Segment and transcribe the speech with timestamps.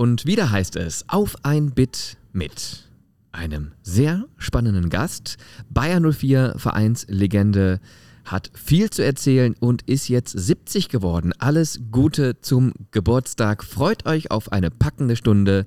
[0.00, 2.88] Und wieder heißt es auf ein Bit mit
[3.32, 5.36] einem sehr spannenden Gast.
[5.68, 7.80] Bayer 04 Vereinslegende
[8.24, 11.34] hat viel zu erzählen und ist jetzt 70 geworden.
[11.38, 13.62] Alles Gute zum Geburtstag.
[13.62, 15.66] Freut euch auf eine packende Stunde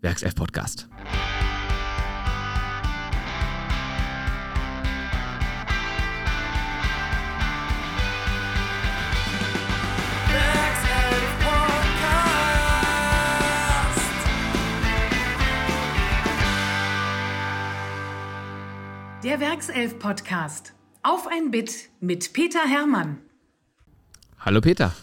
[0.00, 0.88] Werkself Podcast.
[19.22, 20.72] Der Werkself Podcast.
[21.02, 23.18] Auf ein Bit mit Peter Hermann.
[24.38, 24.94] Hallo Peter.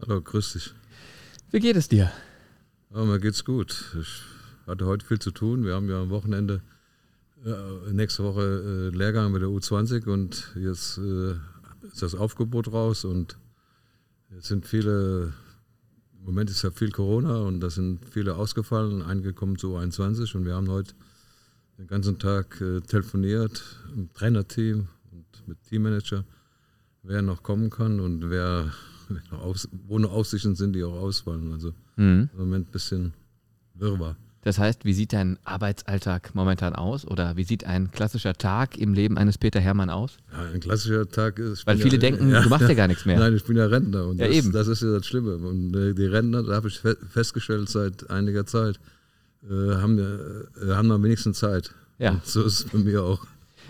[0.00, 0.74] Hallo, grüß dich.
[1.50, 2.12] Wie geht es dir?
[2.94, 3.96] Ja, mir geht's gut.
[4.00, 4.22] Ich
[4.68, 5.64] hatte heute viel zu tun.
[5.64, 6.62] Wir haben ja am Wochenende,
[7.44, 11.32] äh, nächste Woche äh, Lehrgang mit der U20 und jetzt äh,
[11.88, 13.38] ist das Aufgebot raus und
[14.32, 15.32] jetzt sind viele,
[16.20, 20.36] im Moment ist ja viel Corona und da sind viele ausgefallen, einige kommen zu U21
[20.36, 20.94] und wir haben heute
[21.78, 23.62] den ganzen Tag äh, telefoniert
[23.94, 26.24] im Trainerteam und mit Teammanager,
[27.02, 28.72] wer noch kommen kann und wer
[29.30, 31.52] noch aus, wo noch Aussichten sind, die auch ausfallen.
[31.52, 32.28] Also Mhm.
[32.32, 33.12] im Moment ein bisschen
[33.74, 34.16] Wirrwarr.
[34.42, 37.04] Das heißt, wie sieht dein Arbeitsalltag momentan aus?
[37.06, 40.16] Oder wie sieht ein klassischer Tag im Leben eines Peter Hermann aus?
[40.32, 41.66] Ja, ein klassischer Tag ist.
[41.66, 43.18] Weil viele ja, denken, du machst ja gar nichts mehr.
[43.18, 44.52] Nein, ich bin ja Rentner und Ja, das, eben.
[44.52, 45.36] das ist ja das Schlimme.
[45.36, 48.78] Und äh, die Rentner, da habe ich fe festgestellt seit einiger Zeit,
[49.44, 51.74] äh, haben, äh, haben am wenigsten Zeit.
[51.98, 52.12] Ja.
[52.12, 53.26] Und so ist es bei mir auch.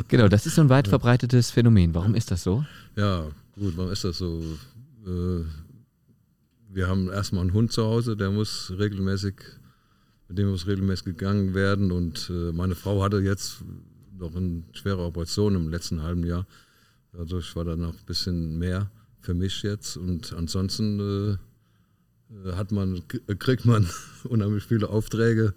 [0.09, 1.95] Genau, das ist so ein weit verbreitetes Phänomen.
[1.95, 2.65] Warum ist das so?
[2.97, 3.25] Ja,
[3.59, 4.43] gut, warum ist das so?
[5.07, 5.45] Äh,
[6.71, 9.35] wir haben erstmal einen Hund zu Hause, der muss regelmäßig,
[10.29, 11.91] mit dem muss regelmäßig gegangen werden.
[11.91, 13.65] Und meine Frau hatte jetzt
[14.19, 16.47] noch eine schwere Operation im letzten halben Jahr.
[17.13, 19.97] Dadurch war da noch ein bisschen mehr für mich jetzt.
[19.97, 21.39] Und ansonsten
[22.55, 23.03] hat man,
[23.39, 23.89] kriegt man
[24.25, 25.55] unheimlich viele Aufträge,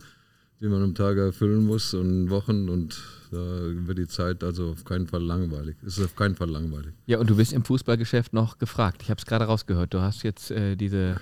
[0.61, 2.69] die man am Tag erfüllen muss und Wochen.
[2.69, 5.75] Und da wird die Zeit also auf keinen Fall langweilig.
[5.85, 6.93] Es ist auf keinen Fall langweilig.
[7.07, 9.01] Ja, und du bist im Fußballgeschäft noch gefragt.
[9.03, 9.93] Ich habe es gerade rausgehört.
[9.93, 11.15] Du hast jetzt äh, diese,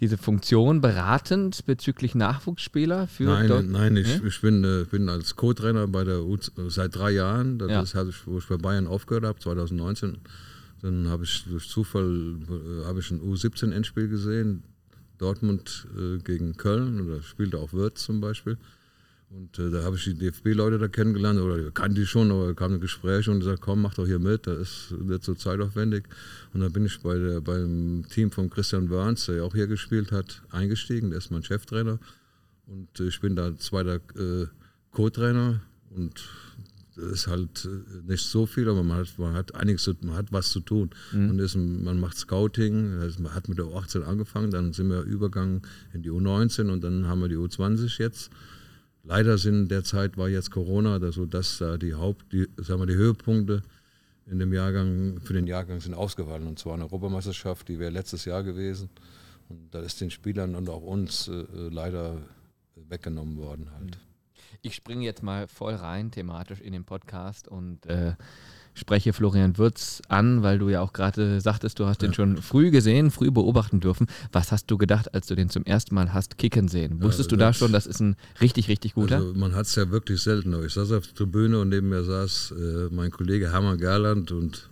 [0.00, 4.26] diese Funktion beratend bezüglich Nachwuchsspieler für Nein, Dort- nein, ich, Nee?
[4.28, 6.36] ich bin, äh, bin als Co-Trainer bei der U
[6.68, 7.58] seit drei Jahren.
[7.58, 7.82] Das Ja.
[7.82, 10.18] ist, ich, wo ich bei Bayern aufgehört habe, 2019.
[10.82, 14.62] Dann habe ich durch Zufall äh, ich ein U17-Endspiel gesehen,
[15.20, 18.56] Dortmund äh, gegen Köln oder spielte auch Wirtz zum Beispiel.
[19.30, 22.74] Und äh, da habe ich die DFB-Leute da kennengelernt, oder kannte die schon, aber kam
[22.74, 24.58] ein Gespräch und gesagt, komm, mach doch hier mit, das
[24.90, 26.04] ist nicht so zeitaufwendig.
[26.52, 29.68] Und dann bin ich bei der, beim Team von Christian Burns, der ja auch hier
[29.68, 32.00] gespielt hat, eingestiegen, der ist mein Cheftrainer.
[32.66, 34.46] Und äh, ich bin da zweiter äh,
[34.90, 35.60] Co-Trainer
[35.90, 36.28] und
[37.12, 40.32] ist halt äh, nicht so viel, aber man hat, man hat einiges, zu- man hat
[40.32, 40.90] was zu tun.
[41.30, 45.02] Und ist, man macht Scouting, also man hat mit der U18 angefangen, dann sind wir
[45.02, 45.62] übergegangen
[45.92, 48.30] in die U19 und dann haben wir die U20 jetzt.
[49.02, 52.86] Leider sind derzeit war jetzt Corona, da so dass da die Haupt, die, sagen wir,
[52.86, 53.62] die Höhepunkte
[54.26, 56.46] in dem Jahrgang, für den Jahrgang sind ausgefallen.
[56.46, 58.90] Und zwar eine Europameisterschaft, die wäre letztes Jahr gewesen.
[59.48, 62.18] Und da ist den Spielern und auch uns äh, leider
[62.88, 63.98] weggenommen worden halt.
[64.62, 68.14] Ich springe jetzt mal voll rein thematisch in den Podcast und äh,
[68.74, 72.70] spreche Florian Würz an, weil du ja auch gerade sagtest, du hast den schon früh
[72.70, 74.06] gesehen, früh beobachten dürfen.
[74.32, 77.02] Was hast du gedacht, als du den zum ersten Mal hast kicken sehen?
[77.02, 79.16] Wusstest du da schon, das ist ein richtig, richtig guter?
[79.16, 80.52] Also man hat es ja wirklich selten.
[80.64, 84.68] Ich saß auf der Tribüne und neben mir saß äh, mein Kollege Hermann Gerland und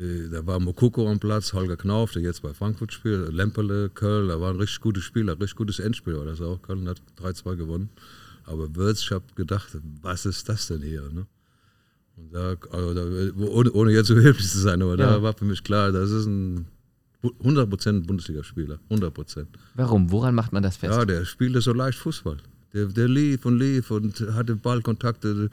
[0.00, 4.28] äh, da war Mokoko am Platz, Holger Knauf, der jetzt bei Frankfurt spielt, Lempele, Köln,
[4.28, 6.60] da war ein richtig gutes Spiel, ein richtig gutes Endspiel war das auch.
[6.62, 7.90] Köln hat 3-2 gewonnen.
[8.44, 8.68] Aber
[9.10, 9.68] habe gedacht,
[10.02, 11.02] was ist das denn hier?
[11.12, 11.26] Ne?
[12.16, 13.02] Und da, also da,
[13.46, 15.06] ohne, ohne jetzt so hilflich zu sein, aber Ja.
[15.12, 16.66] da war für mich klar, das ist ein
[17.22, 19.46] 100% Bundesligaspieler, 100%.
[19.74, 20.10] Warum?
[20.10, 20.92] Woran macht man das fest?
[20.92, 22.38] Ja, der spielte so leicht Fußball.
[22.74, 25.50] Der, der lief und lief und hatte Ballkontakte.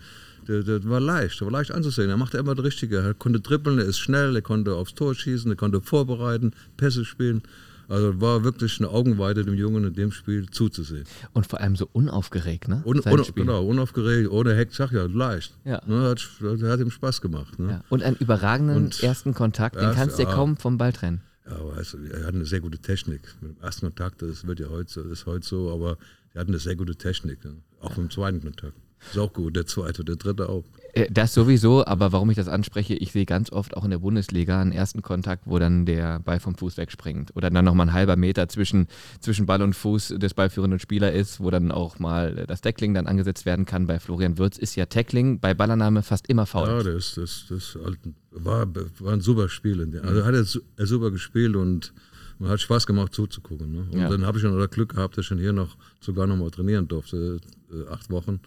[0.48, 2.10] Der, der war leicht, der war leicht anzusehen.
[2.10, 2.98] Er machte immer das Richtige.
[2.98, 7.06] Er konnte dribbeln, er ist schnell, er konnte aufs Tor schießen, er konnte vorbereiten, Pässe
[7.06, 7.44] spielen.
[7.90, 11.06] Also war wirklich eine Augenweide dem Jungen in dem Spiel zuzusehen.
[11.34, 12.84] Und vor allem so unaufgeregt, ne?
[12.86, 15.58] Un, un, genau, unaufgeregt, ohne Heck, sag ja, leicht.
[15.66, 15.82] Ja.
[15.88, 16.20] Ne, hat,
[16.64, 17.58] hat ihm Spaß gemacht.
[17.58, 17.70] Ne?
[17.72, 17.84] Ja.
[17.90, 20.36] Und einen überragenden Und- ersten Kontakt, den Ja, kannst du dir ja.
[20.36, 21.22] kaum vom Ball trennen.
[21.48, 23.22] Ja, aber du, er hat eine sehr gute Technik.
[23.42, 25.98] Mit dem ersten Kontakt, das wird ja heute so, ist heute so, aber
[26.36, 27.44] er hat eine sehr gute Technik.
[27.44, 27.56] Ne?
[27.82, 28.74] Auch im zweiten Kontakt.
[29.10, 30.64] Ist auch gut, der zweite, der dritte auch.
[30.94, 34.00] Äh, Das sowieso, aber warum ich das anspreche, ich sehe ganz oft auch in der
[34.00, 37.94] Bundesliga einen ersten Kontakt, wo dann der Ball vom Fuß wegspringt oder dann nochmal ein
[37.94, 38.88] halber Meter zwischen,
[39.20, 43.08] zwischen Ball und Fuß des ballführenden Spielers ist, wo dann auch mal das Tackling dann
[43.08, 43.88] angesetzt werden kann.
[43.88, 46.68] Bei Florian Würz ist ja Tackling bei Ballannahme fast immer faul.
[46.68, 48.00] Ja, das, das, das halt,
[48.32, 48.68] war,
[49.00, 49.80] war ein super Spiel.
[49.82, 51.94] In der, also hat er, su- er super gespielt und
[52.40, 53.72] man hat Spaß gemacht zuzugucken.
[53.72, 53.86] Ne?
[53.92, 54.10] Und Ja.
[54.10, 56.50] dann habe ich noch das Glück gehabt, dass ich dann hier noch sogar noch mal
[56.50, 57.40] trainieren durfte,
[57.72, 58.40] äh, acht Wochen.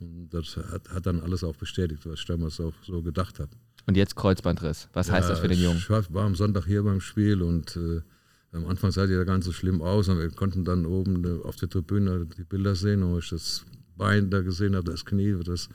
[0.00, 3.50] Und das hat, hat dann alles auch bestätigt, was ich damals auch so gedacht habe.
[3.86, 4.88] Und jetzt Kreuzbandriss.
[4.92, 5.78] Was heißt das für den Jungen?
[5.78, 8.00] Ich war, am Sonntag hier beim Spiel und äh,
[8.52, 11.42] am Anfang sah die ja ganz so schlimm aus und wir konnten dann oben äh,
[11.44, 13.64] auf der Tribüne die Bilder sehen, wo ich das
[13.96, 15.68] Bein da gesehen habe, das Knie, das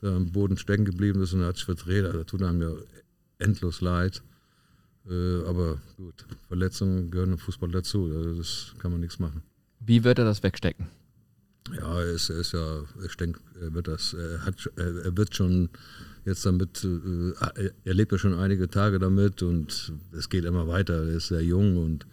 [0.00, 2.04] da am Boden stecken geblieben ist und hat sich verdreht.
[2.04, 2.72] Also, das tut einem ja
[3.38, 4.22] endlos leid.
[5.08, 9.42] Äh, aber gut, Verletzungen gehören im Fußball dazu, also das kann man nichts machen.
[9.80, 10.88] Wie wird er das wegstecken?
[11.76, 15.68] Ja, er ist, ja, ich denke, er wird das, er, hat, er wird schon
[16.24, 17.32] jetzt damit, äh,
[17.84, 20.94] er- lebt ja schon einige Tage damit und es geht immer weiter.
[21.06, 22.06] Er ist sehr jung und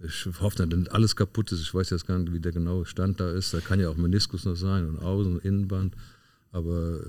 [0.00, 1.60] ich hoffe, dass alles kaputt ist.
[1.60, 3.52] Ich weiß jetzt gar nicht, wie der genaue Stand da ist.
[3.52, 5.94] Da kann ja auch Meniskus noch sein und Außen- und Innenband.
[6.52, 7.00] Aber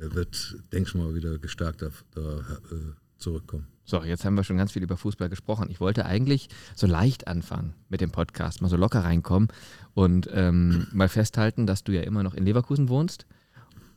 [0.00, 3.66] er wird, denke ich mal, wieder gestärkt da, da äh, zurückkommen.
[3.88, 5.68] So, jetzt haben wir schon ganz viel über Fußball gesprochen.
[5.70, 9.48] Ich wollte eigentlich so leicht anfangen mit dem Podcast, mal so locker reinkommen
[9.94, 13.26] und ähm, mal festhalten, dass du ja immer noch in Leverkusen wohnst.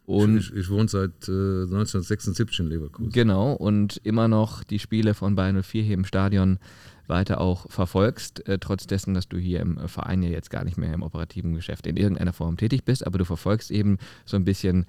[0.06, 3.12] Und ich, ich wohne seit äh, 1976 in Leverkusen.
[3.12, 6.60] Genau, und immer noch die Spiele von Bayern 04 hier im Stadion
[7.08, 10.78] weiter auch verfolgst, äh, trotz dessen, dass du hier im Verein ja jetzt gar nicht
[10.78, 14.46] mehr im operativen Geschäft in irgendeiner Form tätig bist, aber du verfolgst eben so ein
[14.46, 14.86] bisschen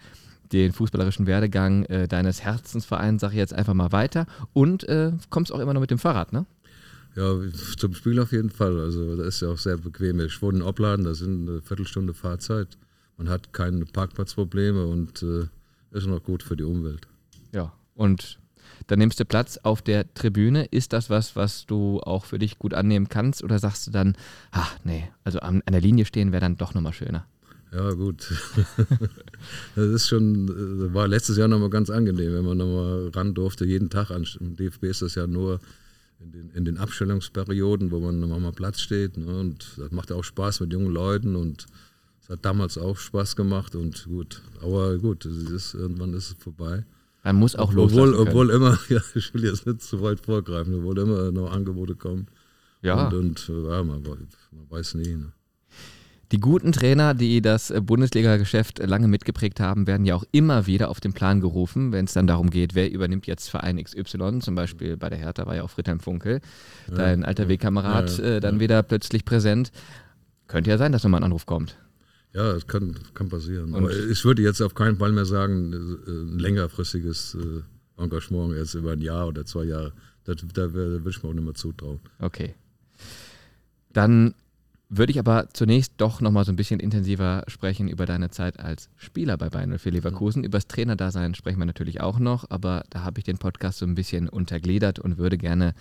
[0.53, 5.53] den fußballerischen Werdegang äh, deines Herzensvereins, sag ich jetzt einfach mal weiter, und äh, kommst
[5.53, 6.47] auch immer noch mit dem Fahrrad, ne?
[7.17, 7.35] Ja,
[7.77, 8.79] zum Spiel auf jeden Fall.
[8.79, 10.21] Also das ist ja auch sehr bequem.
[10.21, 12.69] Ich wohne in Opladen, da sind eine Viertelstunde Fahrzeit.
[13.17, 15.49] Man hat keine Parkplatzprobleme und äh,
[15.91, 17.09] ist noch gut für die Umwelt.
[17.53, 18.39] Ja, und
[18.87, 20.65] dann nimmst du Platz auf der Tribüne.
[20.65, 23.43] Ist das was, was du auch für dich gut annehmen kannst?
[23.43, 24.17] Oder sagst du dann,
[24.53, 27.27] ach nee, also an, an der Linie stehen wäre dann doch nochmal schöner?
[27.73, 28.27] Ja, gut.
[29.77, 33.65] das ist schon, äh, war letztes Jahr nochmal ganz angenehm, wenn man nochmal ran durfte,
[33.65, 34.11] jeden Tag.
[34.11, 35.61] An, Im DFB ist das ja nur
[36.19, 39.17] in den, in den Abstellungsperioden, wo man nochmal mal Platz steht.
[39.17, 39.39] Ne?
[39.39, 41.67] Und das macht auch Spaß mit jungen Leuten und
[42.23, 44.43] es hat damals auch Spaß gemacht und gut.
[44.61, 46.85] Aber gut, ist, irgendwann ist es vorbei.
[47.23, 48.29] Man muss auch Obwohl, loslassen können.
[48.29, 52.27] obwohl immer, ja, ich will jetzt nicht zu weit vorgreifen, obwohl immer noch Angebote kommen.
[52.83, 53.09] ja.
[53.09, 54.27] Und, und äh, ja, man, man
[54.71, 55.15] weiß nie.
[55.15, 55.33] Ne?
[56.33, 60.89] Die guten Trainer, die das äh, Bundesliga-Geschäft lange mitgeprägt haben, werden ja auch immer wieder
[60.89, 64.39] auf den Plan gerufen, wenn es dann darum geht, wer übernimmt jetzt Verein XY.
[64.41, 66.41] Zum Beispiel bei der Hertha war ja auch Friedhelm Funkel,
[66.95, 69.73] dein alter Wegkamerad, Ja, ja, äh, dann wieder plötzlich präsent.
[70.47, 71.77] Könnte ja sein, dass nochmal ein Anruf kommt.
[72.33, 73.75] Ja, das kann, kann passieren.
[73.75, 77.37] Und- Aber ich würde jetzt auf keinen Fall mehr sagen, äh, ein längerfristiges
[77.97, 79.93] Engagement jetzt über ein Jahr oder zwei Jahre.
[80.25, 81.99] Da wär- würde ich mir auch nicht mehr zutrauen.
[82.21, 82.55] Okay.
[83.93, 84.35] Dann
[84.93, 88.89] würde ich aber zunächst doch nochmal so ein bisschen intensiver sprechen über deine Zeit als
[88.97, 90.43] Spieler bei Bayern 04 Leverkusen.
[90.43, 93.95] Übers Trainerdasein sprechen wir natürlich auch noch, aber da habe ich den Podcast so ein
[93.95, 95.75] bisschen untergliedert und würde gerne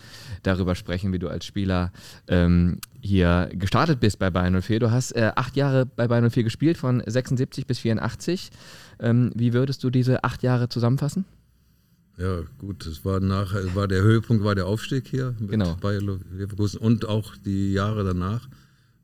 [0.44, 1.92] darüber sprechen, wie du als Spieler
[2.28, 4.80] ähm, hier gestartet bist bei Bayern 04.
[4.80, 8.52] Du hast äh, acht Jahre bei Bayern 04 gespielt, von 76 bis 84.
[9.00, 11.26] Ähm, wie würdest du diese acht Jahre zusammenfassen?
[12.20, 15.76] Ja, gut, es war nach, war der Höhepunkt war der Aufstieg hier mit Genau.
[15.76, 18.50] Bayer Leverkusen und auch die Jahre danach,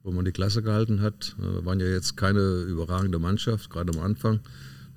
[0.06, 1.36] wo man die Klasse gehalten hat.
[1.40, 4.40] Äh, Wir waren ja jetzt keine überragende Mannschaft, gerade am Anfang.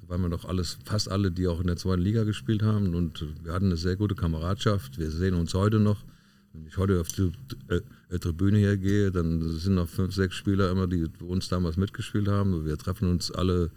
[0.02, 2.94] Da waren wir doch alles, fast alle, die auch in der zweiten Liga gespielt haben
[2.94, 4.98] und wir hatten eine sehr gute Kameradschaft.
[4.98, 6.04] Wir sehen uns heute noch.
[6.52, 7.32] Wenn ich heute auf die
[7.68, 11.76] äh, äh, Tribüne hier gehe, dann sind noch fünf, sechs Spieler immer, die uns damals
[11.76, 12.64] mitgespielt haben.
[12.66, 13.70] Wir treffen uns alle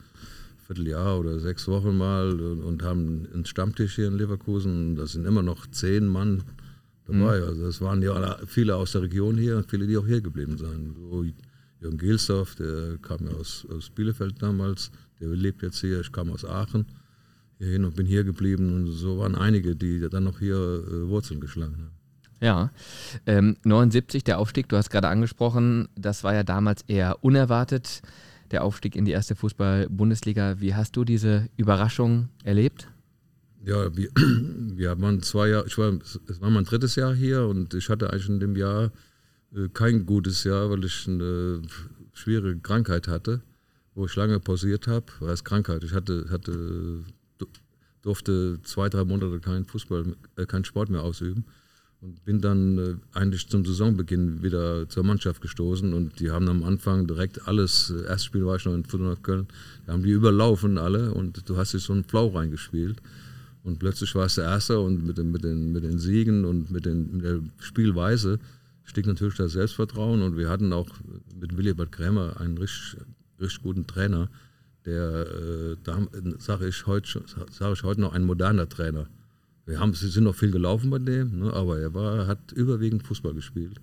[0.68, 4.96] Vierteljahr oder sechs Wochen mal und, und haben einen Stammtisch hier in Leverkusen.
[4.96, 6.44] Da sind immer noch zehn Mann
[7.20, 7.42] dabei.
[7.44, 10.58] Also es waren ja viele aus der Region hier und viele, die auch hier geblieben
[10.58, 10.96] sind.
[10.96, 11.26] So
[11.80, 16.00] Jürgen Gilsdorf, der kam ja aus, aus Bielefeld damals, der lebt jetzt hier.
[16.02, 16.86] Ich kam aus Aachen
[17.58, 18.74] hierhin und bin hier geblieben.
[18.74, 22.02] Und so waren einige, die dann noch hier äh, Wurzeln geschlagen haben.
[22.40, 22.72] Ja,
[23.28, 28.02] ähm, 79, der Aufstieg, du hast gerade angesprochen, das war ja damals eher unerwartet,
[28.50, 30.60] der Aufstieg in die erste Fußball-Bundesliga.
[30.60, 32.91] Wie hast du diese Überraschung erlebt?
[33.64, 35.94] Ja, wir, wir waren zwei Jahre, ich war,
[36.28, 38.92] es war mein drittes Jahr hier und ich hatte eigentlich in dem Jahr
[39.56, 41.62] äh, kein gutes Jahr, weil ich eine
[42.14, 43.42] schwierige Krankheit hatte,
[43.94, 45.06] wo ich lange pausiert habe.
[45.20, 45.84] Was Krankheit?
[45.84, 47.04] Ich hatte, hatte,
[47.38, 47.48] du-
[48.02, 51.46] durfte zwei, drei Monate keinen Fußball, äh, keinen Sport mehr ausüben
[52.02, 56.64] und bin dann äh, eigentlich zum Saisonbeginn wieder zur Mannschaft gestoßen und die haben am
[56.64, 59.48] Anfang direkt alles, äh, erstes Spiel war ich noch in Fortuna Köln,
[59.86, 62.98] da haben die überlaufen alle und du hast dich so einen Flow reingespielt.
[63.64, 66.72] Und plötzlich war es der Erste und mit den, mit den, mit den Siegen und
[66.72, 68.40] mit, den, mit der Spielweise
[68.84, 70.22] stieg natürlich das Selbstvertrauen.
[70.22, 70.88] Und wir hatten auch
[71.40, 72.98] mit Willibert Krämer einen richtig,
[73.40, 74.30] richtig guten Trainer,
[74.86, 75.76] der, äh,
[76.40, 79.06] sage ich, sag ich heute noch, ein moderner Trainer.
[79.66, 83.06] Wir haben, sie sind noch viel gelaufen bei dem, ne, aber er war, hat überwiegend
[83.06, 83.80] Fußball gespielt.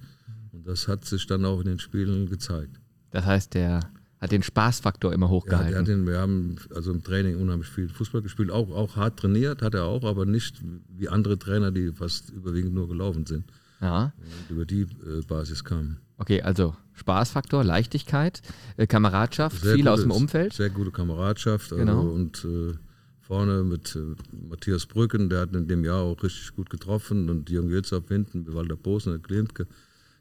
[0.65, 2.81] das hat sich dann auch in den Spielen gezeigt.
[3.11, 3.81] Das heißt, der
[4.21, 5.79] hat den Spaßfaktor immer Ja, hochgehalten.
[5.79, 9.63] hat den, wir haben also im Training unheimlich viel Fußball gespielt, auch, auch hart trainiert,
[9.63, 10.61] hat er auch, aber nicht
[10.97, 13.45] wie andere Trainer, die fast überwiegend nur gelaufen sind
[13.81, 14.13] ja.
[14.49, 15.99] und über die äh, Basis kamen.
[16.17, 18.43] Okay, also Spaßfaktor, Leichtigkeit,
[18.77, 20.53] äh, Kameradschaft, Sehr viele aus gute- dem Umfeld.
[20.53, 21.73] Sehr gute Kameradschaft.
[21.73, 22.01] Also, Genau.
[22.09, 22.75] Und äh,
[23.21, 24.17] vorne mit äh,
[24.49, 27.31] Matthias Brücken, der hat in dem Jahr auch richtig gut getroffen.
[27.31, 29.69] Und Jürgen Jötzab hinten, Walter Posen, Klimke,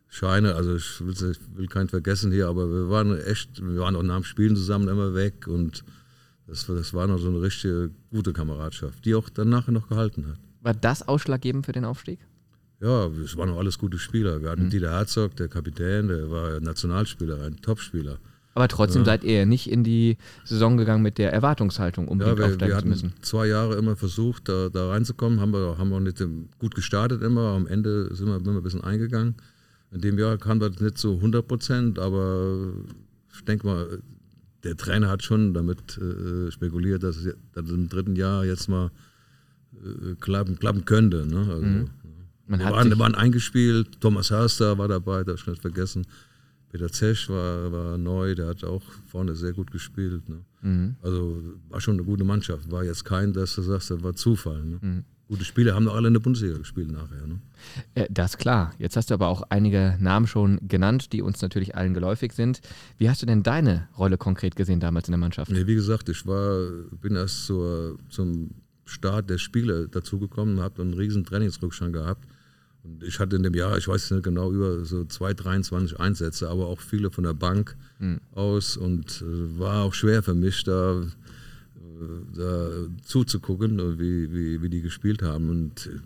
[0.09, 0.55] Scheine.
[0.55, 4.03] Also ich will, ich will keinen vergessen hier, aber wir waren echt, wir waren auch
[4.03, 5.47] nach dem Spielen zusammen immer weg.
[5.47, 5.83] Und
[6.47, 9.89] das, war- das war noch so eine richtige gute Kameradschaft, die auch dann nachher noch
[9.89, 10.37] gehalten hat.
[10.61, 12.19] War das ausschlaggebend für den Aufstieg?
[12.79, 14.41] Ja, es waren auch alles gute Spieler.
[14.41, 14.69] Wir hatten Mhm.
[14.69, 18.17] Dieter Herzog, der Kapitän, der war Nationalspieler, ein Topspieler.
[18.53, 22.45] Aber trotzdem seid ihr nicht in die Saison gegangen mit der Erwartungshaltung, unbedingt Ja, wir,
[22.47, 23.13] aufsteigen wir zu hatten müssen.
[23.21, 26.23] zwei Jahre immer versucht, da, da reinzukommen, haben wir haben auch nicht
[26.57, 27.49] gut gestartet immer.
[27.55, 29.35] Am Ende sind wir immer ein bisschen eingegangen.
[29.91, 32.73] In dem Jahr kam das nicht so 100 Prozent, aber
[33.33, 34.01] ich denke mal,
[34.63, 38.67] der Trainer hat schon damit äh, spekuliert, dass es dass es im dritten Jahr jetzt
[38.67, 38.91] mal
[39.73, 41.25] äh, klappen, klappen könnte.
[41.25, 41.39] Ne?
[41.39, 41.89] Also, Mhm.
[42.49, 46.07] Man wir, hat waren, waren eingespielt, Thomas Hörster war dabei, das ich nicht vergessen.
[46.69, 50.27] Peter Zesch war, war neu, der hat auch vorne sehr gut gespielt.
[50.29, 50.45] Ne?
[50.61, 50.95] Mhm.
[51.01, 52.69] Also war schon eine gute Mannschaft.
[52.71, 54.63] War jetzt kein, dass du sagst, das war Zufall.
[54.63, 54.79] Ne?
[54.81, 55.03] Mhm.
[55.27, 57.27] Gute Spieler haben doch alle in der Bundesliga gespielt nachher.
[57.27, 57.39] Ne?
[57.95, 58.73] äh, das klar.
[58.79, 62.61] Jetzt hast du aber auch einige Namen schon genannt, die uns natürlich allen geläufig sind.
[62.97, 65.51] Wie hast du denn deine Rolle konkret gesehen damals in der Mannschaft?
[65.51, 66.69] Nee, wie gesagt, ich war,
[67.01, 68.51] bin erst zur, zum
[68.85, 72.25] Start der Spiele dazugekommen, habe einen riesen Trainingsrückstand gehabt.
[72.83, 75.99] Und ich hatte in dem Jahr, ich weiß es nicht genau, über so 2, 23
[75.99, 77.75] Einsätze, aber auch viele von der Bank
[78.31, 81.03] aus und äh, war auch schwer für mich, da,
[82.35, 82.69] da
[83.03, 85.49] zuzugucken, wie, wie, wie die gespielt haben.
[85.49, 85.99] Und äh,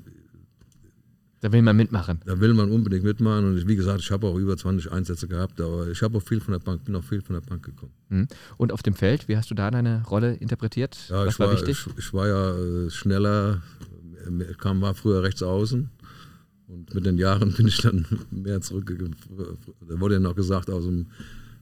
[1.42, 2.20] Da will man mitmachen.
[2.26, 5.60] Da will man unbedingt mitmachen und wie gesagt, ich habe auch über 20 Einsätze gehabt,
[5.60, 7.94] aber ich habe auch viel von der Bank, bin auch viel von der Bank gekommen.
[8.10, 8.28] Mhm.
[8.58, 10.98] Und auf dem Feld, wie hast du da deine Rolle interpretiert?
[11.10, 11.86] Ja, Was ich war, war, wichtig?
[11.88, 13.62] Ich, ich war ja äh, schneller,
[14.26, 15.90] äh, kam, war früher rechts außen
[16.68, 19.16] und mit den Jahren bin ich dann mehr zurückgegangen.
[19.88, 21.08] Da wurde ja noch gesagt, aus einem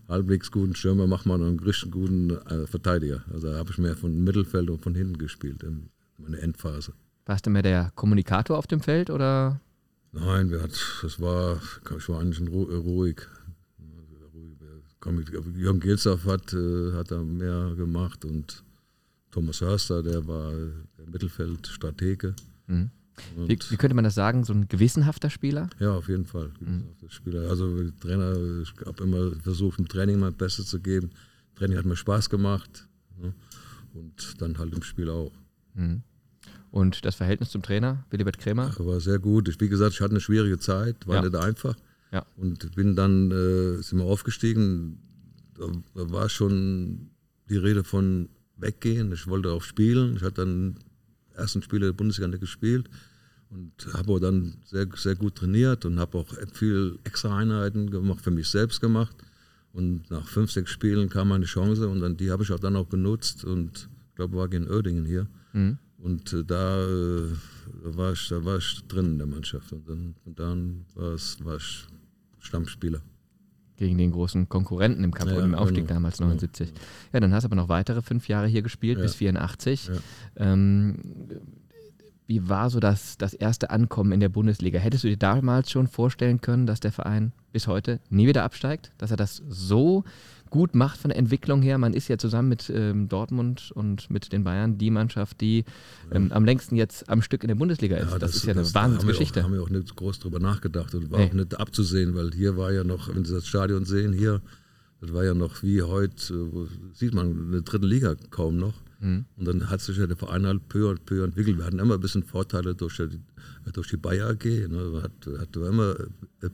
[0.09, 3.23] halbwegs guten Stürmer macht man einen richtig guten äh, Verteidiger.
[3.31, 6.93] Also da habe ich mehr von Mittelfeld und von hinten gespielt in meiner Endphase.
[7.25, 9.61] Warst du mehr der Kommunikator auf dem Feld oder?
[10.11, 10.71] Nein, wir hat,
[11.03, 11.61] das war,
[11.97, 13.21] ich war eigentlich ru- äh, ruhig.
[15.55, 18.63] Jürgen Gilsdorf hat, äh, hat da mehr gemacht und
[19.31, 22.35] Thomas Hörster, der war der Mittelfeldstratege.
[22.67, 22.89] Mhm.
[23.35, 24.43] Wie, wie könnte man das sagen?
[24.43, 25.69] So ein gewissenhafter Spieler?
[25.79, 26.51] ja, auf jeden Fall.
[27.01, 27.49] Das Spieler.
[27.49, 31.11] Also Trainer, ich habe immer versucht, im Training mein Bestes zu geben.
[31.55, 32.87] Training hat mir Spaß gemacht.
[33.21, 33.33] Ne?
[33.93, 35.31] Und dann halt im Spiel auch.
[35.73, 36.01] Mhm.
[36.71, 38.71] Und das Verhältnis zum Trainer, Willibert Krämer?
[38.77, 39.47] war sehr gut.
[39.49, 41.21] Ich, wie gesagt, ich hatte eine schwierige Zeit, war Ja.
[41.23, 41.75] nicht einfach.
[42.11, 42.25] Ja.
[42.37, 44.99] Und bin dann, äh, sind wir aufgestiegen.
[45.57, 47.09] Da, da war schon
[47.49, 49.11] die Rede von weggehen.
[49.11, 50.15] Ich wollte auch spielen.
[50.15, 50.77] Ich hatte dann
[51.33, 52.89] ersten Spiele der Bundesliga nicht gespielt
[53.51, 58.21] und habe auch dann sehr, sehr gut trainiert und habe auch viel extra Einheiten gemacht,
[58.21, 59.15] für mich selbst gemacht.
[59.73, 62.75] Und nach fünf, sechs Spielen kam meine Chance und dann, die habe ich auch dann
[62.75, 65.27] auch genutzt und ich glaube, war gegen Oerdingen hier.
[65.53, 65.77] Mhm.
[65.99, 67.23] Und äh, da, äh,
[67.83, 69.71] war ich, da war ich drin in der Mannschaft.
[69.73, 71.85] Und dann, und dann war, es, war ich
[72.39, 73.01] Stammspieler.
[73.77, 75.93] Gegen den großen Konkurrenten im Kampf Ja, um den Aufstieg genau.
[75.95, 76.29] damals, Genau.
[76.29, 76.73] 79.
[77.13, 79.03] Ja, dann hast du aber noch weitere fünf Jahre hier gespielt, Ja.
[79.03, 79.87] bis 84.
[79.87, 79.93] Ja.
[80.37, 80.97] Ähm,
[82.29, 84.77] wie war so das, das erste Ankommen in der Bundesliga?
[84.77, 88.91] Hättest du dir damals schon vorstellen können, dass der Verein bis heute nie wieder absteigt?
[88.99, 90.03] Dass er das so
[90.51, 91.79] gut macht von der Entwicklung her?
[91.79, 95.65] Man ist ja zusammen mit ähm, Dortmund und mit den Bayern die Mannschaft, die
[96.11, 98.15] ähm, am längsten jetzt am Stück in der Bundesliga ist.
[98.21, 99.39] das, ist ja eine da haben wir Wahnsinnsgeschichte.
[99.39, 101.29] Auch, haben wir auch nicht groß drüber nachgedacht und war Nee.
[101.29, 104.39] auch nicht abzusehen, weil hier war ja noch, wenn Sie das Stadion sehen, hier,
[105.01, 108.57] das war ja noch wie heute, äh, wo, sieht man in der dritten Liga kaum
[108.57, 108.75] noch.
[108.99, 109.25] Mhm.
[109.37, 111.57] Und dann hat sich ja der Verein halt peu und peu entwickelt.
[111.57, 113.21] Wir hatten immer ein bisschen Vorteile durch die,
[113.71, 114.45] durch die Bayer AG.
[114.45, 115.01] Ne?
[115.01, 115.95] Hat, hat war immer,
[116.41, 116.49] äh,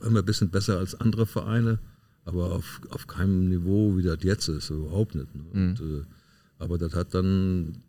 [0.00, 1.78] immer ein bisschen besser als andere Vereine,
[2.24, 5.34] aber auf, auf keinem Niveau, wie das jetzt ist, überhaupt nicht.
[5.34, 5.44] Ne?
[5.52, 6.02] Und, äh,
[6.58, 7.82] aber das hat dann,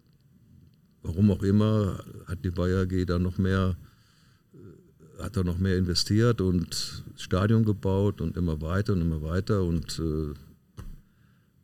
[1.04, 3.76] warum auch immer, hat die Bayer AG da noch mehr,
[4.54, 9.64] äh, hat da noch mehr investiert und Stadion gebaut und immer weiter und immer weiter
[9.64, 10.34] und äh,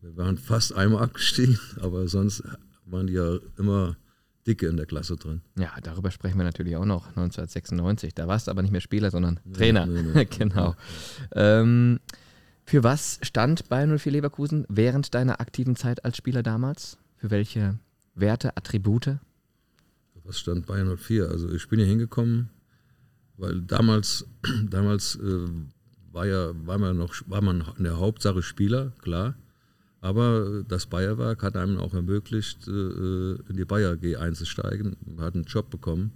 [0.01, 2.43] wir waren fast einmal abgestiegen, aber sonst
[2.85, 3.97] waren die ja immer
[4.45, 5.41] dicke in der Klasse drin.
[5.57, 7.07] Ja, darüber sprechen wir natürlich auch noch.
[7.07, 8.15] 1996.
[8.15, 9.85] Da warst du aber nicht mehr Spieler, sondern Trainer.
[9.85, 10.25] nee, nee.
[10.25, 10.75] genau.
[11.33, 11.99] Ähm,
[12.63, 16.97] für was stand Bayern 04 Leverkusen während deiner aktiven Zeit als Spieler damals?
[17.17, 17.77] Für welche
[18.15, 19.17] Werte, Attribute?
[20.23, 21.29] Was stand Bayern 04?
[21.29, 22.49] Also ich bin hier hingekommen
[23.37, 24.25] weil damals,
[24.69, 25.47] damals äh,
[26.11, 29.35] war ja war man noch war man in der Hauptsache Spieler, klar.
[30.07, 34.95] Aber das Bayerwerk hat einem auch ermöglicht, äh, in die Bayer G einzusteigen.
[35.05, 36.11] Man hat einen Job bekommen.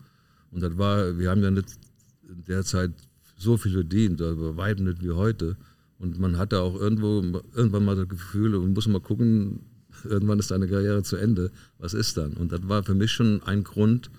[0.50, 1.78] Und das war, wir haben ja nicht
[2.24, 2.92] in der Zeit
[3.36, 5.58] so viel verdient, aber weit nicht wie heute.
[6.00, 7.22] Und man hatte auch irgendwo
[7.54, 9.60] irgendwann mal das Gefühl, man muss mal gucken,
[10.06, 11.52] irgendwann ist deine Karriere zu Ende.
[11.78, 12.32] Was ist dann?
[12.36, 14.10] Und das war für mich schon ein Grund,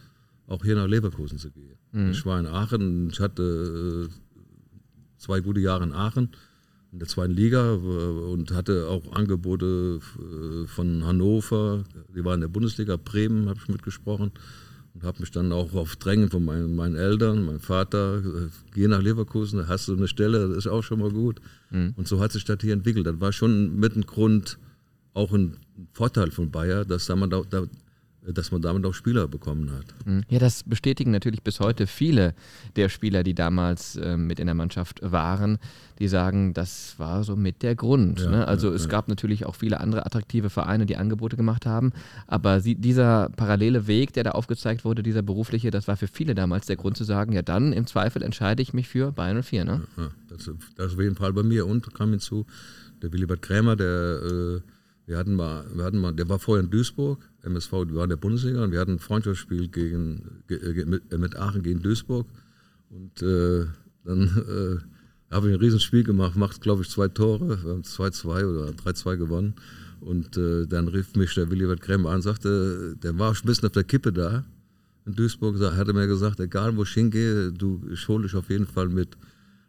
[0.49, 1.79] auch hier nach Leverkusen zu gehen.
[1.93, 2.11] Mhm.
[2.11, 4.15] Ich war in Aachen, ich hatte äh,
[5.17, 6.29] zwei gute Jahre in Aachen
[6.93, 11.85] in der zweiten Liga und hatte auch Angebote äh, von Hannover,
[12.15, 14.31] die waren in der Bundesliga, Bremen habe ich mitgesprochen
[14.95, 18.89] und habe mich dann auch auf Drängen von meinen, meinen Eltern, meinem Vater, äh, geh
[18.89, 21.41] nach Leverkusen, da hast du eine Stelle, das ist auch schon mal gut.
[21.71, 21.95] Mhm.
[21.97, 23.07] Und so hat sich das hier entwickelt.
[23.07, 24.59] Das war schon mit ein Grund,
[25.15, 25.57] auch ein
[25.93, 27.65] Vorteil von Bayer, dass da man da, da
[28.25, 30.07] dass man damit auch Spieler bekommen hat.
[30.07, 30.23] Mhm.
[30.29, 32.35] Ja, das bestätigen natürlich bis heute viele
[32.77, 35.59] der Spieler, die damals äh, mit in der Mannschaft waren,
[35.99, 38.21] die sagen, das war so mit der Grund.
[38.21, 38.47] Ja, ne?
[38.47, 38.91] Also ja, es ja.
[38.91, 41.93] gab natürlich auch viele andere attraktive Vereine, die Angebote gemacht haben,
[42.29, 46.37] aber sie, dieser parallele Weg, der da aufgezeigt wurde, dieser berufliche, das war für viele
[46.37, 49.65] damals der Grund zu sagen, ja dann im Zweifel entscheide ich mich für Bayern 04.
[49.65, 49.81] Ne?
[50.29, 52.47] das, das ist auf jeden Fall bei mir und kam hinzu,
[53.03, 54.61] der Willibert Krämer, der äh,
[55.07, 58.11] wir hatten mal, wir hatten mal, der war vorher in Duisburg, MSV, wir waren in
[58.11, 62.27] der Bundesliga und wir hatten ein Freundschaftsspiel gegen, mit, mit Aachen gegen Duisburg.
[62.91, 63.67] Und äh,
[64.05, 64.83] dann
[65.31, 68.71] äh, habe ich ein Riesenspiel gemacht, macht glaube ich zwei Tore, wir haben 2-2 oder
[68.71, 69.55] 3-2 gewonnen.
[70.01, 73.73] Und äh, dann rief mich der Willi Kremmer an, sagte, der war ein bisschen auf
[73.73, 74.45] der Kippe da
[75.07, 78.67] in Duisburg, hatte mir gesagt, egal wo ich hingehe, du, ich hole dich auf jeden
[78.67, 79.17] Fall mit.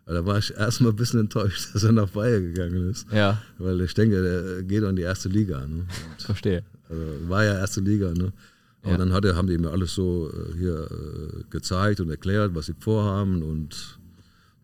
[0.06, 3.08] Da war ich erstmal ein bisschen enttäuscht, dass er nach Bayern gegangen ist.
[3.12, 3.42] Ja.
[3.58, 5.66] Weil ich denke, der geht in die erste Liga.
[5.66, 5.86] Ne?
[6.18, 6.64] Verstehe.
[6.90, 8.12] Also war ja erste Liga.
[8.12, 8.34] Ne?
[8.82, 8.98] Aber ja.
[8.98, 12.66] dann hat er, haben die mir alles so äh, hier äh, gezeigt und erklärt, was
[12.66, 13.42] sie vorhaben.
[13.42, 13.98] Und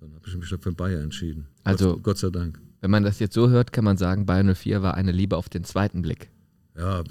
[0.01, 1.45] dann habe ich mich für Bayern entschieden.
[1.63, 2.59] Also, Gott, Gott, sei Dank.
[2.81, 5.49] Wenn man das jetzt so hört, kann man sagen, Bayern 04 war eine Liebe auf
[5.49, 6.29] den zweiten Blick.
[6.77, 7.03] Ja,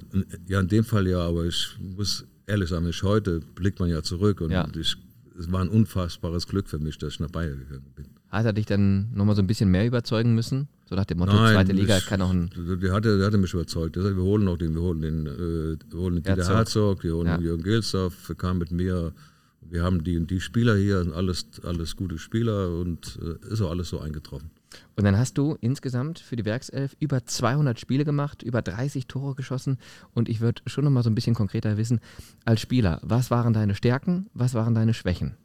[0.46, 4.02] ja, in dem Fall ja, aber ich muss ehrlich sagen, ich heute blickt man ja
[4.02, 4.66] zurück und ja.
[4.74, 4.96] ich,
[5.38, 8.06] es war ein unfassbares Glück für mich, dass ich nach Bayern gegangen bin.
[8.30, 10.68] Hat er dich dann nochmal so ein bisschen mehr überzeugen müssen?
[10.88, 12.50] So nach dem Motto, Nein, zweite Liga ich, kann auch ein.
[12.56, 13.96] Der hatte, der hatte mich überzeugt.
[13.96, 17.04] Der sagt, wir holen noch den, wir holen den, äh, wir holen den Dieter Herzog,
[17.04, 17.36] wir holen ja.
[17.36, 19.12] den Jürgen Gilsdorf, kam mit mir.
[19.60, 23.70] Wir haben die und die Spieler hier, alles, alles gute Spieler und äh, ist auch
[23.70, 24.50] alles so eingetroffen.
[24.96, 29.34] Und dann hast du insgesamt für die Werkself über 200 Spiele gemacht, über 30 Tore
[29.34, 29.78] geschossen.
[30.14, 32.00] Und ich würde schon nochmal so ein bisschen konkreter wissen,
[32.44, 35.36] als Spieler, was waren deine Stärken, was waren deine Schwächen?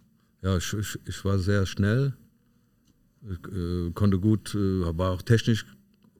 [0.41, 2.13] Ja, ich, ich, ich war sehr schnell,
[3.29, 5.65] äh, konnte gut, äh, war auch technisch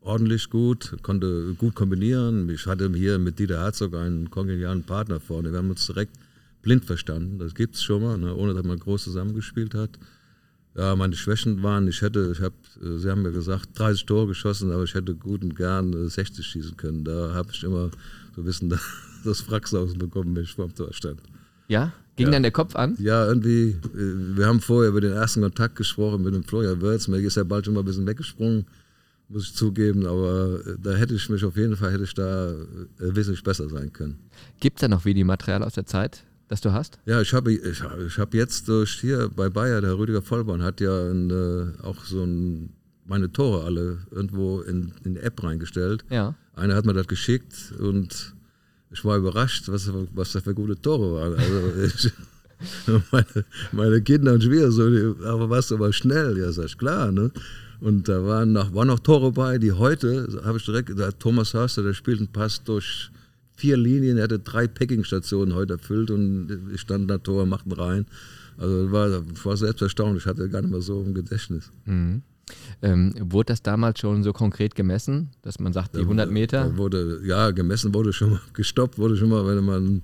[0.02, 2.50] ordentlich gut, konnte gut kombinieren.
[2.50, 5.52] Ich hatte hier mit Dieter Herzog einen kongenialen Partner vorne.
[5.52, 6.18] Wir haben uns direkt
[6.62, 7.40] blind verstanden.
[7.40, 9.92] Das gibt es schon mal, ne, ohne dass man groß zusammengespielt hat.
[10.76, 14.28] Ja, meine Schwächen waren, ich hätte, ich habe, äh, Sie haben mir gesagt, 30 Tore
[14.28, 17.04] geschossen, aber ich hätte gut und gern 60 schießen können.
[17.04, 17.92] Da habe ich immer
[18.36, 18.70] so ein bisschen
[19.24, 21.22] das Fracksausen bekommen, wenn ich vor dem Tor stand.
[21.68, 21.94] Ja?
[22.16, 22.32] Ging ja.
[22.32, 22.96] dann der Kopf an?
[23.00, 23.70] Ja, irgendwie.
[23.96, 27.08] Äh, wir haben vorher über den ersten Kontakt gesprochen mit dem Florian Wörz.
[27.08, 28.66] Mir ist ja bald schon mal ein bisschen weggesprungen,
[29.30, 30.06] muss ich zugeben.
[30.06, 32.56] Aber äh, da hätte ich mich auf jeden Fall hätte ich da äh,
[33.00, 34.20] wesentlich besser sein können.
[34.60, 37.00] Gibt es da noch Videomaterial aus der Zeit, das du hast?
[37.06, 40.82] Ja, ich habe ich, ich hab jetzt durch hier bei Bayer, der Rüdiger Vollborn hat
[40.82, 41.32] ja ein,
[41.82, 42.74] auch so ein,
[43.06, 46.06] meine Tore alle irgendwo in, in die App reingestellt.
[46.12, 46.36] Ja.
[46.56, 48.36] Einer hat mir das geschickt und
[48.94, 51.36] ich war überrascht, was, was da für gute Tore waren.
[51.36, 52.12] Also ich,
[53.12, 57.32] meine, meine, Kinder und Schwiegersohn, aber du aber schnell, ja, sag ich, klar, ne?
[57.82, 61.54] Und da waren noch, waren noch Tore bei, die heute, habe ich direkt, da Thomas
[61.54, 63.12] Haster, der spielt einen Pass durch
[63.56, 68.06] vier Linien, er hatte drei Packing-Stationen heute erfüllt und ich stand da Tor, machten rein.
[68.58, 69.10] Also war,
[69.44, 71.72] war selbst erstaunt, ich hatte gar nicht mehr so im Gedächtnis.
[71.86, 72.22] Mhm.
[72.82, 76.76] Ähm, wurde das damals schon so konkret gemessen, dass man sagt, die 100 Meter?
[76.78, 80.02] Wurde, ja, gemessen wurde schon mal, gestoppt wurde schon mal, wenn man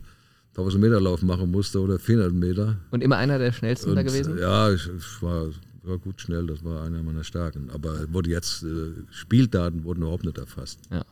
[0.55, 2.77] 1000 Meter Lauf machen musste oder 400 Meter.
[2.91, 4.37] Und immer einer der schnellsten Und, da gewesen?
[4.37, 5.47] Ja, ich, ich war,
[5.83, 7.69] war, gut schnell, das war einer meiner Stärken.
[7.71, 10.79] Aber wurde jetzt, äh, Spieldaten wurden überhaupt nicht erfasst.
[10.89, 11.03] Ja.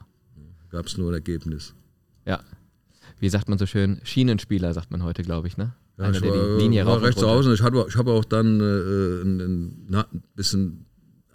[0.70, 1.74] Gab es nur ein Ergebnis.
[2.26, 2.42] Ja.
[3.20, 4.00] Wie sagt man so schön?
[4.04, 5.74] Schienenspieler, sagt man heute, glaube ich, ne?
[5.98, 7.54] Ja, Einer, ich war, der die Linie war rechts außen.
[7.54, 10.87] Ich habe ich hab auch dann äh, ein, ein, ein bisschen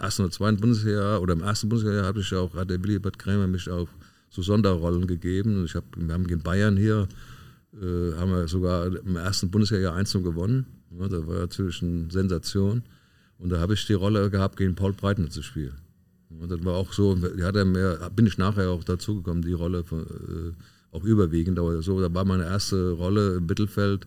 [0.03, 3.19] ersten oder zweiten Bundesjahr oder im ersten Bundesjahr habe ich auch, hat der Willi Bert
[3.19, 3.89] Krämer mich auch
[4.31, 5.65] so Sonderrollen gegeben.
[5.65, 7.09] Ich hab, wir haben gegen Bayern hier,
[7.75, 10.67] äh, haben wir sogar im ersten Bundesjahr 1 gewonnen.
[10.99, 12.83] Ja, das war natürlich eine Sensation.
[13.39, 15.75] Und da habe ich die Rolle gehabt, gegen Paul Breitner zu spielen.
[16.31, 20.03] Und das war auch so, hat er bin ich nachher auch dazugekommen, die Rolle von,
[20.03, 24.07] äh, auch überwiegend, aber so, da war meine erste Rolle im Mittelfeld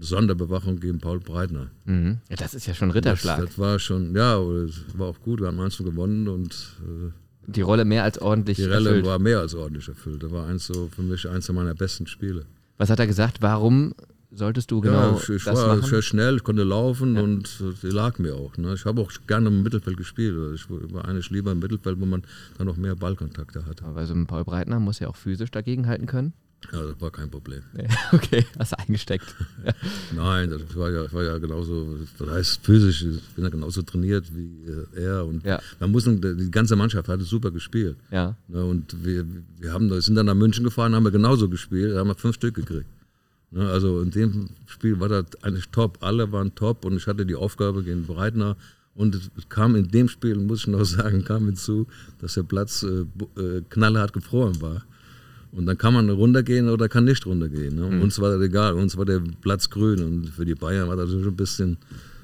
[0.00, 1.70] Sonderbewachung gegen Paul Breitner.
[1.84, 2.18] Mhm.
[2.28, 3.38] Ja, das ist ja schon Ritterschlag.
[3.38, 5.40] Das, das war schon, ja, es war auch gut.
[5.40, 7.10] Wir haben eins gewonnen und äh,
[7.46, 9.06] die Rolle mehr als ordentlich die Rolle erfüllt.
[9.06, 10.22] war mehr als ordentlich erfüllt.
[10.22, 12.46] Das war eins so für mich eins meiner besten Spiele.
[12.78, 13.38] Was hat er gesagt?
[13.40, 13.94] Warum
[14.30, 15.88] solltest du genau ja, ich, ich das war machen?
[15.88, 17.22] sehr schnell, ich konnte laufen ja.
[17.22, 18.56] und die lag mir auch.
[18.56, 18.74] Ne?
[18.74, 20.36] Ich habe auch gerne im Mittelfeld gespielt.
[20.54, 22.22] Ich war eigentlich lieber im Mittelfeld, wo man
[22.58, 23.84] dann noch mehr Ballkontakte hatte.
[23.84, 26.32] Aber so einem Paul Breitner muss ja auch physisch dagegen halten können.
[26.72, 27.62] Ja, das war kein Problem.
[28.12, 29.34] Okay, hast du eingesteckt.
[30.14, 34.26] Nein, das war ja, war ja genauso, das heißt physisch, ich bin ja genauso trainiert
[34.34, 34.64] wie
[34.98, 35.26] äh, er.
[35.26, 35.60] Und ja.
[35.80, 37.96] man muss, die ganze Mannschaft hat super gespielt.
[38.10, 38.36] Ja.
[38.48, 39.24] Ne, und wir,
[39.58, 42.36] wir haben, sind dann nach München gefahren, haben wir genauso gespielt, da haben wir fünf
[42.36, 42.88] Stück gekriegt.
[43.50, 47.26] Ne, also in dem Spiel war das eigentlich top, alle waren top und ich hatte
[47.26, 48.56] die Aufgabe gegen Breitner.
[48.94, 51.86] Und es kam in dem Spiel, muss ich noch sagen, kam hinzu,
[52.20, 54.84] dass der Platz äh, äh knallhart gefroren war.
[55.54, 57.76] Und dann kann man runtergehen oder kann nicht runtergehen.
[57.76, 57.88] Ne?
[57.88, 58.02] Mhm.
[58.02, 60.02] Uns war das egal, uns war der Platz grün.
[60.02, 61.78] Und für die Bayern war das schon ein bisschen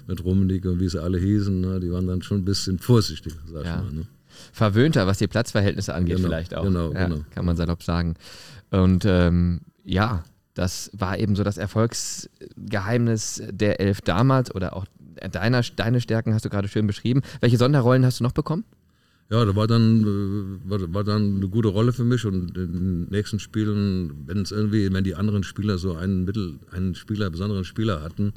[0.07, 1.79] mit Rummenigge und wie sie alle hießen, ne?
[1.79, 3.77] die waren dann schon ein bisschen vorsichtig, sag ja.
[3.77, 3.93] ich mal.
[3.93, 4.07] Ne?
[4.53, 6.64] Verwöhnter, was die Platzverhältnisse angeht, genau, vielleicht auch.
[6.64, 7.25] Genau, ja, genau.
[7.31, 8.14] Kann man salopp sagen.
[8.71, 14.87] Und ähm, ja, das war eben so das Erfolgsgeheimnis der Elf damals oder auch
[15.31, 17.23] deiner, deine Stärken hast du gerade schön beschrieben.
[17.40, 18.64] Welche Sonderrollen hast du noch bekommen?
[19.31, 22.73] Ja, da war dann, äh, war, war dann eine gute Rolle für mich und in
[22.73, 27.31] den nächsten Spielen, wenn es irgendwie, wenn die anderen Spieler so einen Mittel, einen Spieler,
[27.31, 28.33] besonderen Spieler hatten,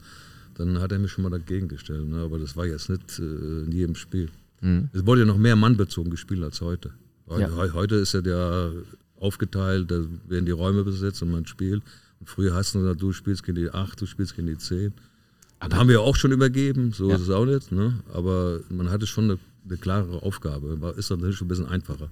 [0.54, 2.08] dann hat er mich schon mal dagegen gestellt.
[2.08, 2.18] Ne?
[2.18, 4.30] Aber das war jetzt nicht äh, in jedem Spiel.
[4.62, 4.90] Mhm.
[4.94, 6.92] Es wurde ja noch mehr mannbezogen gespielt als heute.
[7.40, 7.50] Ja.
[7.74, 8.72] Heute ist ja der
[9.20, 11.82] aufgeteilt, da werden die Räume besetzt und man spielt.
[12.20, 14.94] Und früher hast du gesagt, du spielst gegen die 8, du spielst gegen die 10.
[15.60, 17.16] Das haben wir auch schon übergeben, so ja.
[17.16, 17.72] ist es auch nicht.
[17.72, 18.00] Ne?
[18.14, 20.94] Aber man hatte schon eine eine klarere Aufgabe.
[20.98, 22.10] Ist natürlich schon ein bisschen einfacher.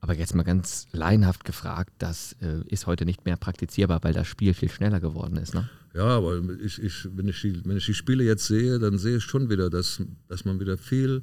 [0.00, 4.28] Aber jetzt mal ganz laienhaft gefragt, das äh, ist heute nicht mehr praktizierbar, weil das
[4.28, 5.68] Spiel viel schneller geworden ist, ne?
[5.94, 9.16] Ja, aber ich, ich, wenn, ich die, wenn ich die Spiele jetzt sehe, dann sehe
[9.16, 11.22] ich schon wieder, dass, dass man wieder viel,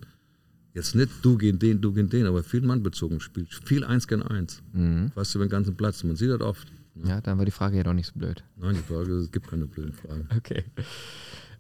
[0.73, 3.53] jetzt nicht du gegen den, du gegen den, aber viel mannbezogen spielt.
[3.65, 4.63] Viel eins gegen eins.
[4.73, 5.11] Mhm.
[5.13, 6.03] Fast über den ganzen Platz.
[6.03, 6.67] Man sieht das oft.
[6.95, 7.09] Ne?
[7.09, 8.43] Ja, dann war die Frage ja doch nicht so blöd.
[8.57, 10.27] Nein, die Frage, es gibt keine blöden Fragen.
[10.35, 10.63] Okay.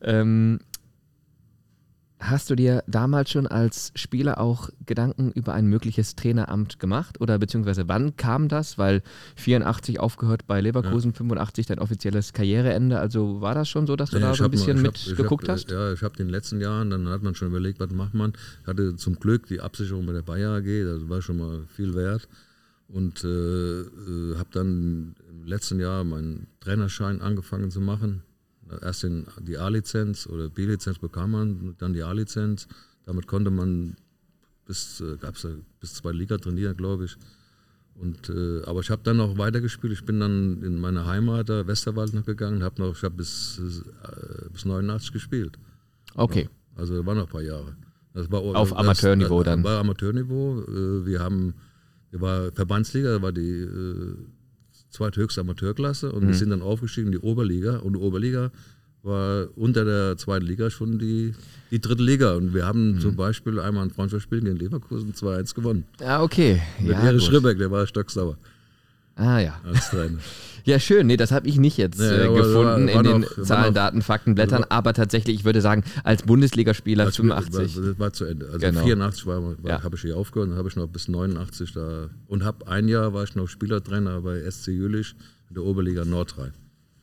[0.01, 0.59] Ähm,
[2.25, 7.19] Hast du dir damals schon als Spieler auch Gedanken über ein mögliches Traineramt gemacht?
[7.19, 8.77] Oder beziehungsweise wann kam das?
[8.77, 9.01] Weil
[9.35, 11.17] 84 aufgehört bei Leverkusen, ja.
[11.17, 12.97] 85 dein offizielles Karriereende.
[12.97, 15.69] Also war das schon so, dass du ja, da so ein bisschen mal, mitgeguckt hast?
[15.69, 18.31] Ja, ich habe in den letzten Jahren, dann hat man schon überlegt, was macht man.
[18.61, 21.93] Ich hatte zum Glück die Absicherung bei der Bayer AG, das war schon mal viel
[21.93, 22.29] wert.
[22.87, 28.23] Und äh, äh habe dann im letzten Jahr meinen Trainerschein angefangen zu machen
[28.81, 32.67] erst den, die A-Lizenz oder B-Lizenz bekam man, dann die A-Lizenz.
[33.05, 33.95] Damit konnte man
[34.65, 35.47] bis, äh, gab's,
[35.79, 37.17] bis zwei Liga trainieren, glaube ich.
[37.95, 39.93] Und, äh, aber ich habe dann noch weitergespielt.
[39.93, 42.63] Ich bin dann in meine Heimat, da Westerwald, noch gegangen.
[42.63, 45.59] Hab noch, ich habe bis, äh, bis 89 gespielt.
[46.15, 46.49] Okay.
[46.75, 47.75] Also da waren noch ein paar Jahre.
[48.13, 49.63] Das war, Auf das, Amateurniveau das, dann?
[49.63, 50.61] War Amateurniveau.
[50.61, 51.53] Äh, wir haben,
[52.11, 54.15] wir war Verbandsliga, da war die äh,
[54.93, 56.27] zweithöchste Amateurklasse und mhm.
[56.29, 58.51] wir sind dann aufgestiegen in die Oberliga und die Oberliga
[59.01, 61.33] war unter der zweiten Liga schon die,
[61.71, 62.35] die dritte Liga.
[62.35, 62.99] Und wir haben mhm.
[63.01, 65.83] zum Beispiel einmal ein Freundschaftsspiel gegen Leverkusen 2-1 gewonnen.
[65.99, 66.61] Ja, okay.
[66.79, 68.37] Mit ja, Erich Schribbeck, der war stocksauer.
[69.15, 69.59] Ah ja.
[70.65, 71.07] Ja, schön.
[71.07, 74.01] Nee, das habe ich nicht jetzt äh, gefunden war, war in den noch, Zahlen, Daten,
[74.01, 77.75] Faktenblättern, war, aber tatsächlich, ich würde sagen, als Bundesligaspieler das 85.
[77.75, 78.45] War, das war zu Ende.
[78.45, 78.83] Also genau.
[78.83, 79.83] 84 war, war, ja.
[79.83, 83.13] habe ich hier aufgehört, dann habe ich noch bis 89 da und habe ein Jahr
[83.13, 85.15] war ich noch Spielertrainer bei SC Jülich
[85.49, 86.53] in der Oberliga Nordrhein.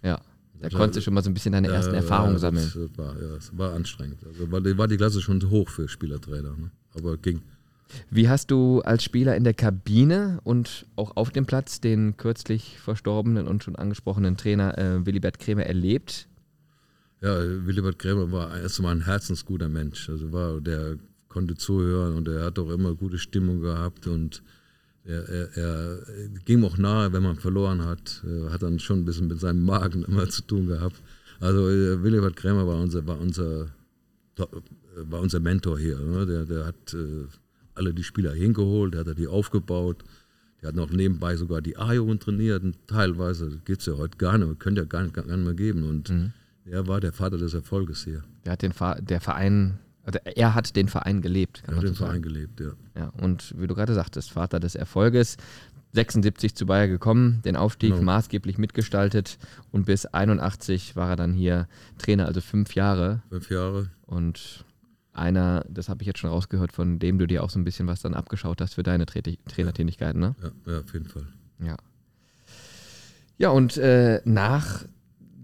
[0.02, 0.20] Ja.
[0.58, 2.70] Da also, konntest du schon mal so ein bisschen deine ersten Erfahrungen ja, sammeln.
[2.74, 4.20] Das war, ja, es war anstrengend.
[4.26, 6.70] Also war, war die Klasse schon hoch für Spielertrainer, ne?
[6.94, 7.42] aber ging.
[8.11, 12.79] Wie hast du als Spieler in der Kabine und auch auf dem Platz den kürzlich
[12.79, 16.29] verstorbenen und schon angesprochenen Trainer äh, Willibert Krämer erlebt?
[17.20, 20.09] Ja, Willibert Krämer war erstmal ein herzensguter Mensch.
[20.09, 20.96] Also war, der
[21.29, 24.42] konnte zuhören und er hat auch immer gute Stimmung gehabt und
[25.05, 25.98] er, er, er,
[26.44, 28.22] ging auch nahe, wenn man verloren hat.
[28.26, 30.96] Er hat dann schon ein bisschen mit seinem Magen immer zu tun gehabt.
[31.40, 33.68] Also äh, Willibert Krämer war unser, war unser,
[34.37, 35.98] war unser Mentor hier.
[35.98, 36.26] Ne?
[36.26, 37.26] Der, der hat äh,
[37.80, 40.04] alle die Spieler hingeholt, der hat die aufgebaut.
[40.60, 42.62] Der hat noch nebenbei sogar die A-Jugend trainiert.
[42.62, 45.54] Und teilweise geht es ja heute gar nicht, könnte ja gar nicht, gar nicht mehr
[45.54, 45.88] geben.
[45.88, 46.32] Und mhm.
[46.66, 48.22] er war der Vater des Erfolges hier.
[48.44, 51.62] Der hat den der Verein also er hat den Verein gelebt.
[51.62, 52.72] Kann er hat den Verein gelebt, ja.
[52.96, 53.08] ja.
[53.20, 55.36] Und wie du gerade sagtest, Vater des Erfolges.
[55.92, 58.04] 76 zu Bayer gekommen, den Aufstieg genau.
[58.04, 59.38] maßgeblich mitgestaltet
[59.72, 61.66] und bis 81 war er dann hier
[61.98, 63.22] Trainer, also fünf Jahre.
[63.28, 63.90] Fünf Jahre.
[64.06, 64.64] Und
[65.20, 67.87] einer, das habe ich jetzt schon rausgehört, von dem du dir auch so ein bisschen
[67.87, 70.35] was dann abgeschaut hast für deine Tra Trainertätigkeiten, ne?
[70.42, 71.26] Ja, ja, auf jeden Fall.
[71.61, 71.76] Ja.
[73.38, 74.85] Ja, und äh, nach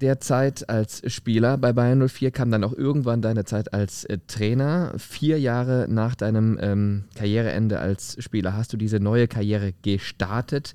[0.00, 4.18] der Zeit als Spieler bei Bayern 04 kam dann auch irgendwann deine Zeit als äh,
[4.26, 4.92] Trainer.
[4.98, 10.74] Vier Jahre nach deinem ähm, Karriereende als Spieler hast du diese neue Karriere gestartet.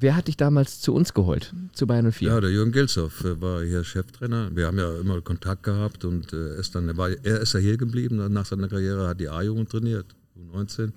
[0.00, 2.28] Wer hat dich damals zu uns geholt, zu Bayern 04?
[2.28, 4.50] Ja, der Jürgen Gilshoff war hier Cheftrainer.
[4.56, 7.60] Wir haben ja immer Kontakt gehabt und äh, ist dann, er, war, er ist ja
[7.60, 10.06] hier geblieben nach seiner Karriere, hat die A-Jugend trainiert,
[10.38, 10.92] U19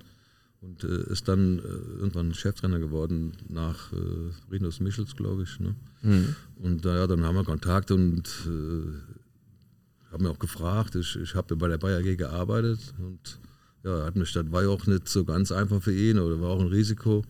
[0.62, 1.62] und äh, ist dann äh,
[1.98, 5.60] irgendwann Cheftrainer geworden nach äh, Rinus Michels, glaube ich.
[5.60, 5.74] Ne?
[6.00, 6.34] Mhm.
[6.62, 10.94] Und ja, dann haben wir Kontakt und äh, haben mir auch gefragt.
[10.94, 13.38] Ich, ich habe bei der Bayer AG gearbeitet und
[13.84, 16.50] ja, hat mich, das war ja auch nicht so ganz einfach für ihn oder war
[16.50, 17.22] auch ein Risiko.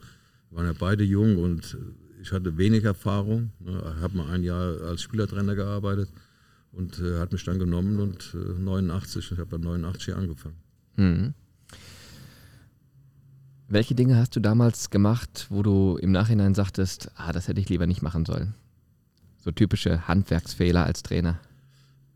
[0.54, 1.76] Wir waren ja beide jung und
[2.22, 3.50] ich hatte wenig Erfahrung.
[3.58, 3.72] Ne?
[3.96, 6.10] Ich habe mal ein Jahr als Spielertrainer gearbeitet
[6.70, 10.54] und er hat mich dann genommen und äh, 89, ich habe dann 89 angefangen.
[10.94, 11.34] Mhm.
[13.66, 17.68] Welche Dinge hast du damals gemacht, wo du im Nachhinein sagtest, ah, das hätte ich
[17.68, 18.54] lieber nicht machen sollen?
[19.38, 21.40] So typische Handwerksfehler als Trainer.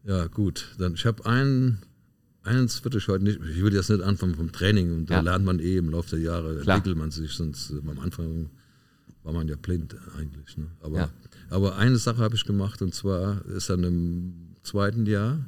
[0.05, 0.77] Ja, gut.
[0.79, 1.83] Dann, ich habe einen,
[2.49, 5.17] eins würde ich heute nicht, ich würde jetzt nicht anfangen vom Training und ja.
[5.17, 6.77] da lernt man eh im Laufe der Jahre, Klar.
[6.77, 8.51] entwickelt man sich, sonst äh, am Anfang
[9.23, 10.57] war man ja blind eigentlich.
[10.57, 10.67] Ne?
[10.81, 11.11] Aber, ja.
[11.51, 15.39] aber eine Sache habe ich gemacht und zwar ist dann im zweiten Jahr,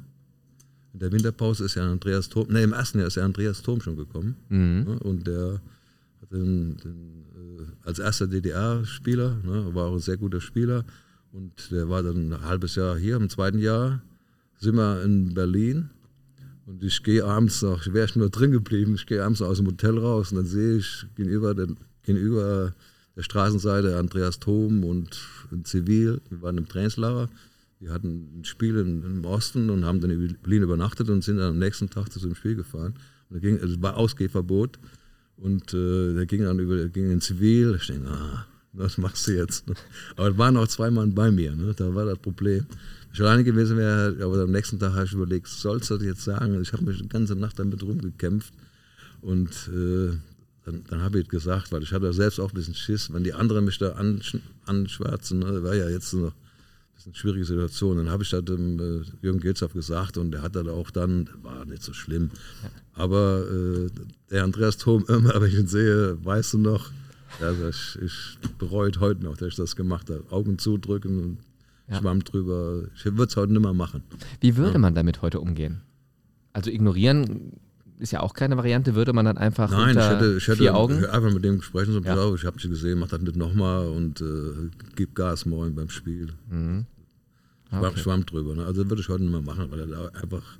[0.93, 3.81] in der Winterpause ist ja Andreas Thom, ne, im ersten Jahr ist ja Andreas Thom
[3.81, 4.83] schon gekommen mhm.
[4.87, 4.99] ne?
[4.99, 5.61] und der
[6.31, 10.85] den, den, äh, als erster DDR-Spieler, ne, war auch ein sehr guter Spieler.
[11.31, 13.15] Und der war dann ein halbes Jahr hier.
[13.15, 14.01] Im zweiten Jahr
[14.59, 15.89] sind wir in Berlin.
[16.71, 19.67] Und ich gehe abends noch, wäre ich nur drin geblieben, ich gehe abends aus dem
[19.67, 22.73] Hotel raus und dann sehe ich gegenüber, den, gegenüber
[23.17, 25.19] der Straßenseite Andreas Thom und
[25.51, 26.21] in Zivil.
[26.29, 27.29] Wir waren im Trainingslager.
[27.81, 31.37] Wir hatten ein Spiel in, im Osten und haben dann in Berlin übernachtet und sind
[31.37, 32.93] dann am nächsten Tag zu einem Spiel gefahren.
[33.29, 34.79] Und da ging, also es war Ausgehverbot.
[35.35, 37.75] Und äh, der ging dann über, ging in Zivil.
[37.81, 39.65] Ich denke, ah, was machst du jetzt?
[40.15, 41.73] Aber es waren auch zwei Mann bei mir, ne?
[41.75, 42.65] da war das Problem.
[43.13, 46.23] Ich alleine gewesen wäre, aber am nächsten Tag habe ich überlegt, sollst du das jetzt
[46.23, 46.61] sagen?
[46.61, 48.53] Ich habe mich die ganze Nacht damit rumgekämpft.
[49.21, 50.17] Und äh,
[50.65, 53.33] dann, dann habe ich gesagt, weil ich hatte selbst auch ein bisschen Schiss, wenn die
[53.33, 55.63] anderen mich da ansch anschwärzen, ne?
[55.63, 56.33] war ja jetzt noch
[57.05, 57.97] eine schwierige Situation.
[57.97, 61.29] Dann habe ich das dem äh, Jürgen Gilzhoff gesagt und der hat das auch dann,
[61.41, 62.29] war nicht so schlimm.
[62.93, 63.89] Aber äh,
[64.29, 66.91] der Andreas Thom, immer wenn ich ihn sehe, weißt du noch,
[67.39, 70.23] also ich, ich bereue heute noch, dass ich das gemacht habe.
[70.29, 71.37] Augen zudrücken und
[71.91, 71.99] ja.
[71.99, 72.85] schwamm drüber.
[72.95, 74.03] Ich würde es heute nicht mehr machen.
[74.39, 74.79] Wie würde ja.
[74.79, 75.81] man damit heute umgehen?
[76.53, 77.53] Also ignorieren
[77.99, 80.75] ist ja auch keine Variante, würde man dann einfach Nein, ich hätte, ich hätte vier
[80.75, 81.05] Augen?
[81.05, 82.33] einfach mit dem sprechen, so, ja.
[82.33, 86.29] ich habe dich gesehen, mach das nicht nochmal und äh, gib Gas morgen beim Spiel.
[86.49, 86.87] Mhm.
[87.71, 87.79] Okay.
[87.79, 88.55] Schwamm, schwamm drüber.
[88.55, 88.65] Ne?
[88.65, 90.57] Also würde ich heute nicht mehr machen, weil er einfach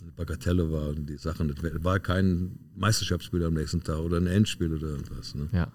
[0.00, 4.26] eine Bagatelle war und die Sachen, das war kein Meisterschaftsspiel am nächsten Tag oder ein
[4.26, 5.34] Endspiel oder irgendwas.
[5.34, 5.48] Ne?
[5.52, 5.68] Ja.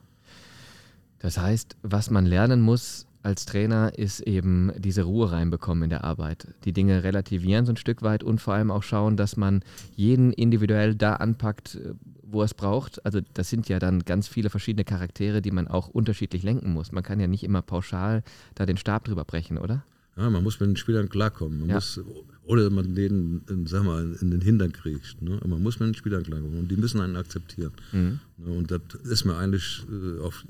[1.20, 6.04] Das heißt, was man lernen muss, als Trainer ist eben diese Ruhe reinbekommen in der
[6.04, 6.48] Arbeit.
[6.64, 9.62] Die Dinge relativieren so ein Stück weit und vor allem auch schauen, dass man
[9.96, 13.04] jeden individuell da anpackt, äh, wo er es braucht.
[13.06, 16.92] Also das sind ja dann ganz viele verschiedene Charaktere, die man auch unterschiedlich lenken muss.
[16.92, 18.24] Man kann ja nicht immer pauschal
[18.56, 19.84] da den Stab drüber brechen, oder?
[20.16, 21.60] Ja, man muss mit den Spielern klarkommen.
[21.60, 21.76] Man ja.
[21.76, 22.00] muss,
[22.46, 25.22] oder man den, in, sag mal, in den Hintern kriegt.
[25.22, 25.40] Ne?
[25.46, 27.72] Man muss mit den Spielern klarkommen und die müssen einen akzeptieren.
[27.92, 28.20] Mhm.
[28.38, 28.52] Ne?
[28.54, 30.46] Und das ist mir eigentlich äh, auf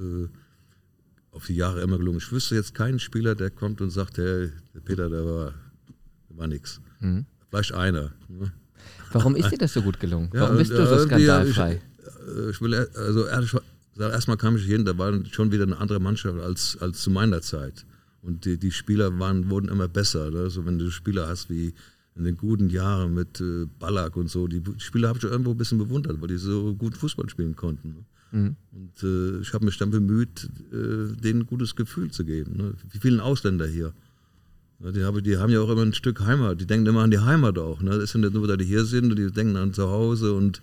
[0.00, 0.28] äh,
[1.32, 2.18] auf die Jahre immer gelungen.
[2.18, 5.54] Ich wüsste jetzt keinen Spieler, der kommt und sagt, hey, der Peter, der war,
[6.28, 6.80] der war nix.
[7.00, 7.26] Mhm.
[7.50, 8.12] Vielleicht einer.
[8.28, 8.52] Ne?
[9.12, 10.30] Warum ist dir das so gut gelungen?
[10.32, 11.80] Ja, Warum bist du so skandalfrei?
[12.04, 13.54] Ich, ich will, also ehrlich,
[13.98, 17.40] erstmal kam ich hin, da war schon wieder eine andere Mannschaft als, als zu meiner
[17.40, 17.84] Zeit.
[18.22, 20.30] Und die, die Spieler waren, wurden immer besser.
[20.30, 20.40] Ne?
[20.40, 21.74] Also wenn du Spieler hast wie
[22.14, 25.56] in den guten Jahren mit äh, Ballack und so, die Spieler habe ich irgendwo ein
[25.56, 27.88] bisschen bewundert, weil die so gut Fußball spielen konnten.
[27.88, 28.04] Ne?
[28.32, 28.56] Mhm.
[28.72, 32.56] Und äh, ich habe mich dann bemüht, äh, denen ein gutes Gefühl zu geben.
[32.56, 32.74] Ne?
[32.90, 33.92] Wie vielen Ausländer hier.
[34.80, 36.60] Die, haben, die haben ja auch immer ein Stück Heimat.
[36.60, 37.80] Die denken immer an die Heimat auch.
[37.82, 37.98] Ne?
[37.98, 40.34] Das ja nicht nur, dass die hier sind, die denken an zu Hause.
[40.34, 40.60] Und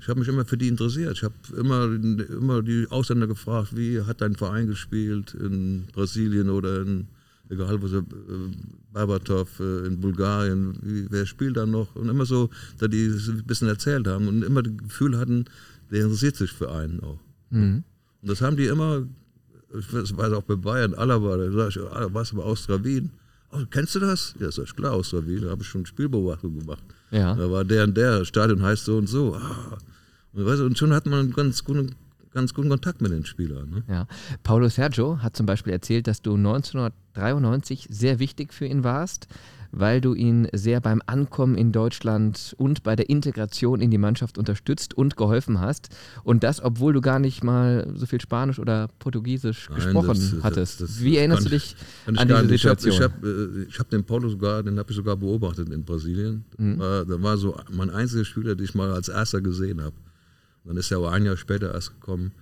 [0.00, 1.18] ich habe mich immer für die interessiert.
[1.18, 6.80] Ich habe immer, immer die Ausländer gefragt, wie hat dein Verein gespielt in Brasilien oder
[6.80, 7.08] in,
[7.50, 8.02] egal sie, äh,
[8.94, 11.94] Berbatov äh, in Bulgarien, wie, wer spielt da noch?
[11.94, 15.44] Und immer so, dass die ein bisschen erzählt haben und immer das Gefühl hatten,
[15.90, 17.18] der interessiert sich für einen auch.
[17.50, 17.84] Mhm.
[18.22, 19.06] Und das haben die immer,
[19.78, 23.10] ich weiß auch bei Bayern, Alaba, da sag ich, ah, was bei Austria Wien?
[23.50, 24.34] Oh, kennst du das?
[24.38, 26.82] Ja, sag ich, klar, Austria Wien, da habe ich schon Spielbeobachtung gemacht.
[27.10, 27.34] Ja.
[27.34, 29.34] Da war der und der, Stadion heißt so und so.
[29.34, 29.78] Ah.
[30.32, 31.94] Und, weißt du, und schon hat man einen ganz guten
[32.32, 33.70] ganz guten Kontakt mit den Spielern.
[33.70, 33.82] Ne?
[33.88, 34.06] Ja.
[34.42, 39.28] Paulo Sergio hat zum Beispiel erzählt, dass du 1993 sehr wichtig für ihn warst,
[39.70, 44.38] weil du ihn sehr beim Ankommen in Deutschland und bei der Integration in die Mannschaft
[44.38, 45.88] unterstützt und geholfen hast.
[46.24, 50.42] Und das, obwohl du gar nicht mal so viel Spanisch oder Portugiesisch Nein, gesprochen das-
[50.42, 50.80] hattest.
[50.80, 51.76] das- Wie erinnerst du dich
[52.06, 52.54] ich an diese nicht.
[52.54, 53.12] Ich habe Situation?
[53.12, 56.44] hab, äh, ich hab den Paulo sogar, den habe ich sogar beobachtet in Brasilien.
[56.56, 56.78] Mhm.
[56.78, 59.96] War, da war so mein einziger Spieler, den ich mal als erster gesehen habe.
[60.64, 62.32] Dann ist er aber ein Jahr später erst gekommen.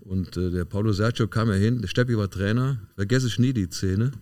[0.00, 3.52] Und äh, der Paulo Sergio kam ja hin, der Steppi war Trainer, vergesse ich nie
[3.52, 4.12] die Szene.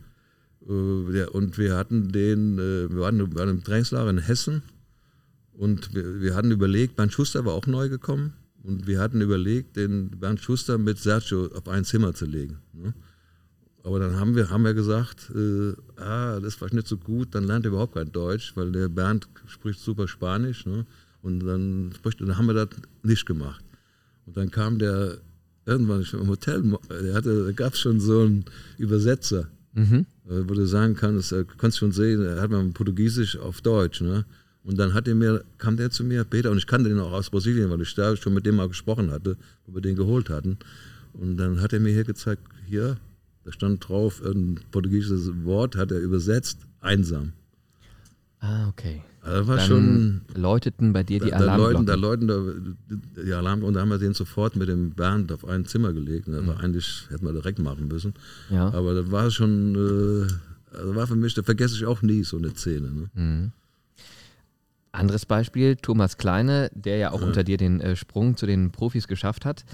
[0.66, 4.62] Äh, und wir hatten den, äh, wir waren, wir waren im Trainingslager in Hessen
[5.52, 9.76] und wir, wir hatten überlegt, Bernd Schuster war auch neu gekommen und wir hatten überlegt,
[9.76, 12.58] den Bernd Schuster mit Sergio auf ein Zimmer zu legen.
[12.72, 12.94] Ne?
[13.82, 17.44] Aber dann haben wir, haben wir gesagt, äh, ah, das war nicht so gut, dann
[17.44, 20.64] lernt er überhaupt kein Deutsch, weil der Bernd spricht super Spanisch.
[20.64, 20.86] Ne?
[21.20, 22.68] Und dann, dann haben wir das
[23.02, 23.62] nicht gemacht.
[24.24, 25.18] Und dann kam der
[25.66, 28.46] irgendwann im Hotel, der hatte, da gab es schon so einen
[28.78, 30.06] Übersetzer, Mhm.
[30.28, 34.00] äh, wo du sagen kannst, äh, kannst schon sehen, er hat man Portugiesisch auf Deutsch.
[34.00, 34.24] Ne?
[34.62, 37.12] Und dann hat er mir, kam der zu mir, Peter, und ich kannte den auch
[37.12, 40.30] aus Brasilien, weil ich da schon mit dem mal gesprochen hatte, wo wir den geholt
[40.30, 40.58] hatten.
[41.12, 42.96] Und dann hat er mir hier gezeigt, hier,
[43.44, 47.32] da stand drauf ein portugiesisches Wort, hat er übersetzt, einsam.
[48.40, 49.02] Ah, okay.
[49.24, 52.28] Das war Dann schon, läuteten bei dir die da, da läuten, Alarmglocken.
[52.28, 55.46] da läuten da, die Alarm und da haben wir den sofort mit dem Bernd auf
[55.46, 56.28] ein Zimmer gelegt.
[56.28, 58.12] Das war eigentlich, hätten wir direkt machen müssen.
[58.50, 58.56] Mhm.
[58.56, 58.72] Ja.
[58.74, 62.36] Aber das war schon, äh, also war für mich, da vergesse ich auch nie so
[62.36, 62.90] eine Szene.
[62.90, 63.10] Ne?
[63.14, 63.52] Mhm.
[64.92, 69.08] Anderes Beispiel, Thomas Kleine, der ja auch unter dir den äh, Sprung zu den Profis
[69.08, 69.64] geschafft hat.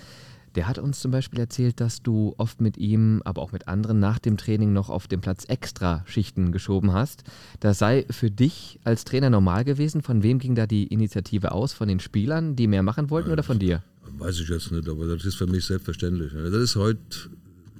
[0.56, 4.00] Der hat uns zum Beispiel erzählt, dass du oft mit ihm, aber auch mit anderen
[4.00, 7.22] nach dem Training noch auf dem Platz extra Schichten geschoben hast.
[7.60, 10.02] Das sei für dich als Trainer normal gewesen.
[10.02, 11.72] Von wem ging da die Initiative aus?
[11.72, 13.82] Von den Spielern, die mehr machen wollten oder von dir?
[14.18, 16.32] Weiß ich jetzt nicht, aber das ist für mich selbstverständlich.
[16.32, 16.98] Das ist heute,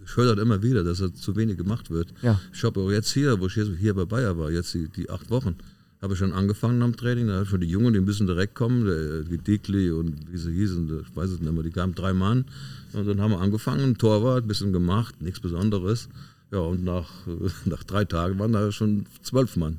[0.04, 2.14] ich höre das immer wieder, dass das zu wenig gemacht wird.
[2.22, 2.40] Ja.
[2.52, 5.10] Ich habe auch jetzt hier, wo ich hier, hier bei Bayer war, jetzt die, die
[5.10, 5.56] acht Wochen,
[6.02, 7.26] habe ich schon angefangen am Training.
[7.26, 10.52] Da ich schon die Jungen, die müssen direkt kommen, der, die Dickli und wie sie
[10.52, 12.46] hießen, ich weiß es nicht mehr, die kamen drei Mann.
[12.92, 16.08] Und dann haben wir angefangen, Torwart, ein bisschen gemacht, nichts Besonderes.
[16.50, 17.10] Ja, und nach,
[17.66, 19.78] nach drei Tagen waren da schon zwölf Mann.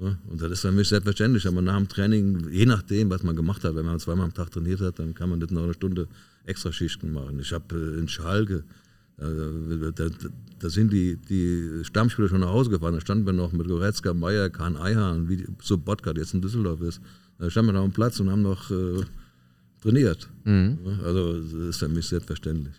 [0.00, 3.34] Ja, und das ist für mich selbstverständlich, aber nach dem Training, je nachdem, was man
[3.34, 5.74] gemacht hat, wenn man zweimal am Tag trainiert hat, dann kann man nicht noch eine
[5.74, 6.06] Stunde
[6.44, 7.40] extra Schichten machen.
[7.40, 8.64] Ich habe äh, in Schalke,
[9.26, 10.28] da, da,
[10.58, 14.14] da sind die, die Stammspieler schon nach Hause gefahren, da standen wir noch mit Goretzka,
[14.14, 17.00] Meier, Kahn Eihahn, wie so Botka, der jetzt in Düsseldorf ist.
[17.38, 19.02] Da standen wir noch am Platz und haben noch äh,
[19.82, 20.28] trainiert.
[20.44, 22.74] Ja, also das ist für mich selbstverständlich.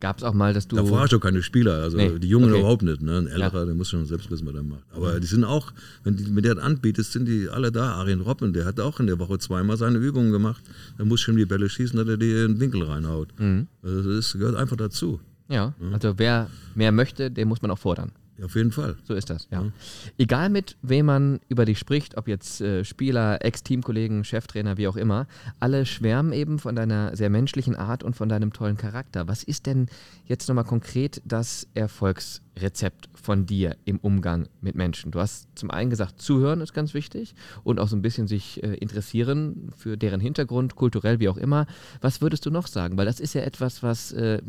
[0.00, 0.76] Gab es auch mal, dass du.
[0.76, 2.60] Da fragst du keine Spieler, also Nee, die Jungen okay.
[2.60, 3.02] überhaupt nicht.
[3.02, 3.18] Ne?
[3.18, 4.84] Ein älterer, der muss schon selbst wissen, was er macht.
[4.94, 5.72] Aber die sind auch,
[6.04, 7.92] wenn die mit der das anbietest, sind die alle da.
[7.96, 10.62] Arjen Robben, der hat auch in der Woche zweimal seine Übungen gemacht.
[10.96, 13.28] Da muss schon die Bälle schießen, dass er die in den Winkel reinhaut.
[13.38, 13.66] Mhm.
[13.82, 15.20] Also das gehört einfach dazu.
[15.50, 18.12] Ja, also wer mehr möchte, den muss man auch fordern.
[18.40, 18.96] Ja, auf jeden Fall.
[19.04, 19.70] So ist das, ja.
[20.16, 24.96] Egal mit wem man über dich spricht, ob jetzt äh, Spieler, Ex-Teamkollegen, Cheftrainer, wie auch
[24.96, 25.26] immer,
[25.58, 29.28] alle schwärmen eben von deiner sehr menschlichen Art und von deinem tollen Charakter.
[29.28, 29.88] Was ist denn
[30.24, 35.10] jetzt nochmal konkret das Erfolgsrezept von dir im Umgang mit Menschen?
[35.10, 38.62] Du hast zum einen gesagt, zuhören ist ganz wichtig und auch so ein bisschen sich
[38.62, 41.66] äh, interessieren für deren Hintergrund, kulturell, wie auch immer.
[42.00, 42.96] Was würdest du noch sagen?
[42.96, 44.40] Weil das ist ja etwas, was, äh,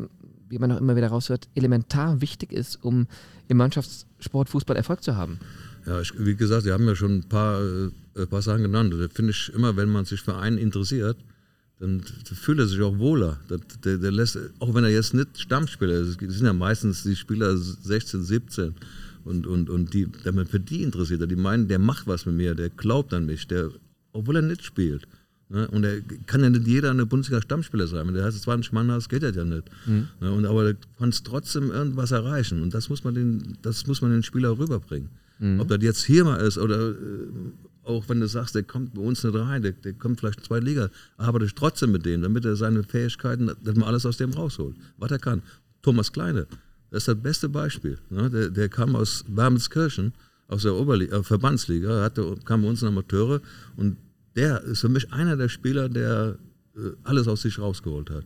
[0.52, 3.08] wie man auch immer wieder raushört, elementar wichtig ist, um
[3.48, 5.40] im Mannschaftssport Fußball Erfolg zu haben.
[5.86, 7.62] Ja, ich, wie gesagt, Sie haben ja schon ein paar,
[8.16, 8.94] äh, paar Sachen genannt.
[8.94, 11.18] Das finde ich immer, wenn man sich für einen interessiert,
[11.80, 13.40] dann fühlt er sich auch wohler.
[13.48, 17.02] Das, der, der lässt, auch wenn er jetzt nicht Stammspieler ist, es sind ja meistens
[17.04, 18.76] die Spieler 16, 17
[19.24, 22.36] und, und, und die, der man für die interessiert, die meinen, der macht was mit
[22.36, 23.72] mir, der glaubt an mich, der,
[24.14, 25.08] obwohl er nicht spielt.
[25.52, 25.68] Ne?
[25.68, 28.08] Und er kann ja nicht jeder eine Bundesliga-Stammspieler sein.
[28.08, 29.70] Wenn der heißt 20 Mann hast, geht das ja nicht.
[30.20, 30.32] Ne?
[30.32, 32.62] Und, aber du kannst trotzdem irgendwas erreichen.
[32.62, 35.10] Und das muss man den, das muss man den Spieler rüberbringen.
[35.60, 36.96] Ob das jetzt hier mal ist oder äh,
[37.84, 40.46] auch wenn du sagst, der kommt bei uns nicht rein, der, der kommt vielleicht in
[40.46, 44.18] zwei Liga, arbeite ich trotzdem mit dem, damit er seine Fähigkeiten, dass man alles aus
[44.18, 45.42] dem rausholt, was er kann.
[45.82, 46.46] Thomas Kleine,
[46.92, 47.98] das ist das beste Beispiel.
[48.12, 48.30] Ne?
[48.30, 50.14] Der, der kam aus Wermelskirchen,
[50.48, 53.42] aus der Oberliga, äh, Verbandsliga, hatte, kam bei uns in Amateure
[53.78, 53.98] und
[54.36, 56.38] der ist für mich einer der Spieler, der
[56.76, 58.26] äh, alles aus sich rausgeholt hat.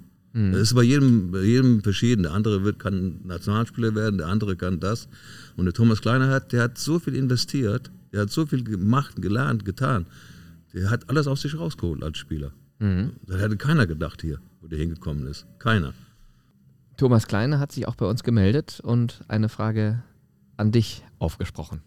[0.51, 2.23] Das ist bei jedem, bei jedem verschieden.
[2.23, 5.07] Der andere wird, kann Nationalspieler werden, der andere kann das.
[5.55, 9.21] Und der Thomas Kleiner hat, der hat so viel investiert, der hat so viel gemacht,
[9.21, 10.07] gelernt, getan.
[10.73, 12.51] Der hat alles aus sich rausgeholt als Spieler.
[13.25, 15.47] Das hätte keiner gedacht hier, wo der hingekommen ist.
[15.57, 15.93] Keiner.
[16.97, 20.03] Thomas Kleine hat sich auch bei uns gemeldet und eine Frage
[20.57, 21.81] an dich aufgesprochen.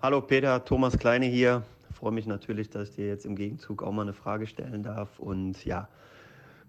[0.00, 1.62] Hallo Peter, Thomas Kleine hier.
[2.02, 5.20] Freue mich natürlich, dass ich dir jetzt im Gegenzug auch mal eine Frage stellen darf.
[5.20, 5.88] Und ja,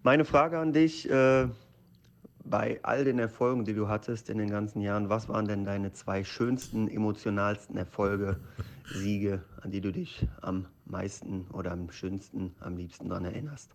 [0.03, 1.47] Meine Frage an dich, äh,
[2.45, 5.93] bei all den Erfolgen, die du hattest in den ganzen Jahren, was waren denn deine
[5.93, 8.39] zwei schönsten, emotionalsten Erfolge,
[8.93, 13.71] Siege, an die du dich am meisten oder am schönsten, am liebsten daran erinnerst?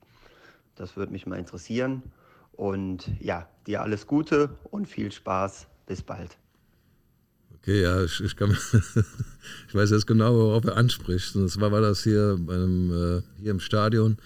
[0.77, 2.05] Das würde mich mal interessieren.
[2.53, 5.67] Und ja, dir alles Gute und viel Spaß.
[5.87, 6.39] Bis bald.
[7.69, 8.53] Okay, ja, ich, ich, kann,
[9.69, 11.37] ich weiß jetzt genau, worauf er anspricht.
[11.37, 14.17] Und zwar war das hier, beim, äh, hier im Stadion,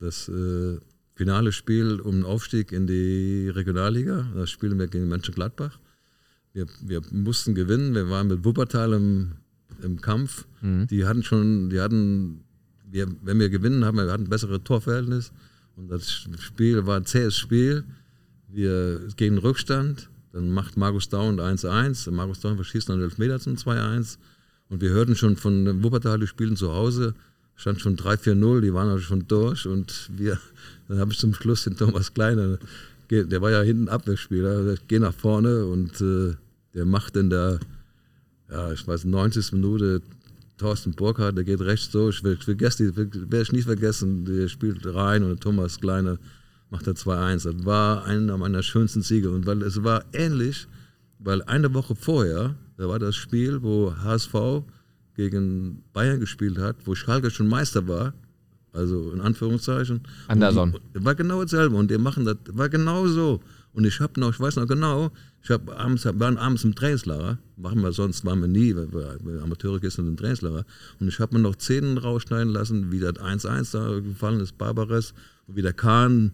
[0.00, 0.76] das äh,
[1.14, 4.26] finale Spiel um den Aufstieg in die Regionalliga.
[4.34, 5.78] Da spielen wir gegen Mönchengladbach.
[6.52, 7.94] Wir, wir mussten gewinnen.
[7.94, 9.32] Wir waren mit Wuppertal im,
[9.80, 10.44] im Kampf.
[10.60, 10.86] Mhm.
[10.88, 12.44] Die hatten schon, die hatten,
[12.90, 15.32] wir, wenn wir gewinnen, haben wir, wir hatten ein besseres Torverhältnis.
[15.76, 17.84] Und das Spiel war ein zähes Spiel.
[18.52, 20.10] Wir gegen Rückstand.
[20.34, 22.10] Dann macht Markus Down 1-1.
[22.10, 24.18] Markus Down verschießt dann 11 Meter zum 2-1.
[24.68, 27.14] Und wir hörten schon von Wuppertal, die spielen zu Hause
[27.56, 30.38] stand schon 3-4-0, die waren also schon durch und wir,
[30.88, 32.58] dann habe ich zum Schluss den Thomas Kleiner,
[33.10, 36.34] der war ja hinten Abwehrspieler, ich gehe nach vorne und äh,
[36.74, 37.60] der macht in der,
[38.50, 39.52] ja, ich weiß, 90.
[39.52, 40.02] Minute
[40.56, 44.84] Thorsten Burkhardt, der geht rechts durch, ich, ich vergesse, werde ich nie vergessen, der spielt
[44.86, 46.18] rein und Thomas Kleiner
[46.70, 47.44] macht der 2-1.
[47.44, 50.66] Das war einer meiner schönsten Siege und weil es war ähnlich,
[51.18, 54.64] weil eine Woche vorher, da war das Spiel, wo HSV
[55.14, 58.12] gegen Bayern gespielt hat, wo Schalke schon Meister war,
[58.72, 60.00] also in Anführungszeichen.
[60.28, 60.76] Anderson.
[60.94, 63.40] Die, war genau dasselbe und die machen das, war genau so.
[63.72, 65.10] Und ich habe noch, ich weiß noch genau,
[65.42, 69.42] ich habe abends, waren abends im Trainingslager, machen wir sonst, waren wir nie, weil wir
[69.42, 70.64] Amateure gestern im Trainingslager.
[71.00, 75.14] Und ich habe mir noch Szenen rausschneiden lassen, wie das 1-1 da gefallen ist, Barbares,
[75.46, 76.32] und wie der Kahn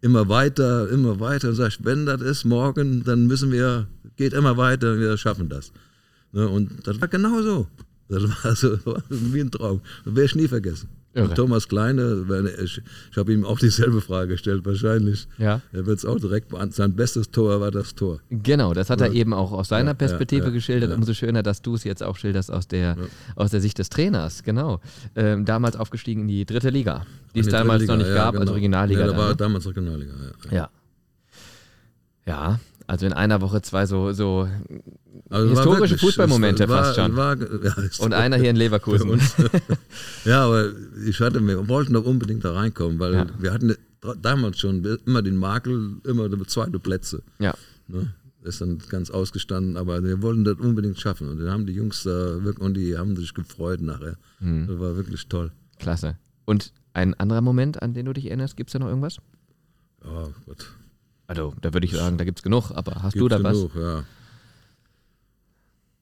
[0.00, 3.86] immer weiter, immer weiter und sagt, wenn das ist morgen, dann müssen wir,
[4.16, 5.72] geht immer weiter, wir schaffen das.
[6.32, 7.66] Ne, und das war genau so.
[8.08, 8.78] Das war so
[9.08, 9.80] wie ein Traum.
[10.04, 10.88] Das werde ich nie vergessen.
[11.14, 12.24] Und Thomas Kleine,
[12.62, 12.80] ich,
[13.10, 15.26] ich habe ihm auch dieselbe Frage gestellt, wahrscheinlich.
[15.38, 15.62] Ja.
[15.72, 16.72] Er wird es auch direkt beantworten.
[16.72, 18.20] Sein bestes Tor war das Tor.
[18.30, 20.94] Genau, das hat er eben auch aus seiner Perspektive ja, ja, geschildert.
[20.94, 22.96] Umso schöner, dass du es jetzt auch schilderst aus der,
[23.36, 24.42] aus der Sicht des Trainers.
[24.42, 24.80] Genau.
[25.16, 28.32] Ähm, damals aufgestiegen in die dritte Liga, die es damals Liga, noch nicht gab, also
[28.32, 28.40] genau.
[28.40, 29.00] also Regionalliga.
[29.00, 29.36] Ja, da war ne?
[29.36, 30.12] damals Regionalliga,
[30.50, 30.70] ja.
[32.26, 32.60] Ja.
[32.88, 34.48] Also in einer Woche zwei so, so
[35.28, 37.16] also historische Fußballmomente war, fast schon.
[37.16, 39.20] War, ja, und einer hier in Leverkusen.
[40.24, 40.70] ja, aber
[41.06, 43.26] ich hatte, wir wollten doch unbedingt da reinkommen, weil ja.
[43.38, 43.74] wir hatten
[44.22, 47.22] damals schon immer den Makel, immer zweite Plätze.
[47.38, 47.52] Ja.
[47.88, 48.14] Ne?
[48.42, 51.28] Ist dann ganz ausgestanden, aber wir wollten das unbedingt schaffen.
[51.28, 54.16] Und dann haben die Jungs da wirklich, und die haben sich gefreut nachher.
[54.40, 54.66] Mhm.
[54.66, 55.52] Das war wirklich toll.
[55.78, 56.16] Klasse.
[56.46, 59.18] Und ein anderer Moment, an den du dich erinnerst, gibt es da noch irgendwas?
[60.02, 60.66] Oh Gott.
[61.28, 63.70] Also, da würde ich sagen, da gibt es genug, aber hast gibt's du da genug,
[63.74, 63.82] was?
[63.82, 64.04] Ja.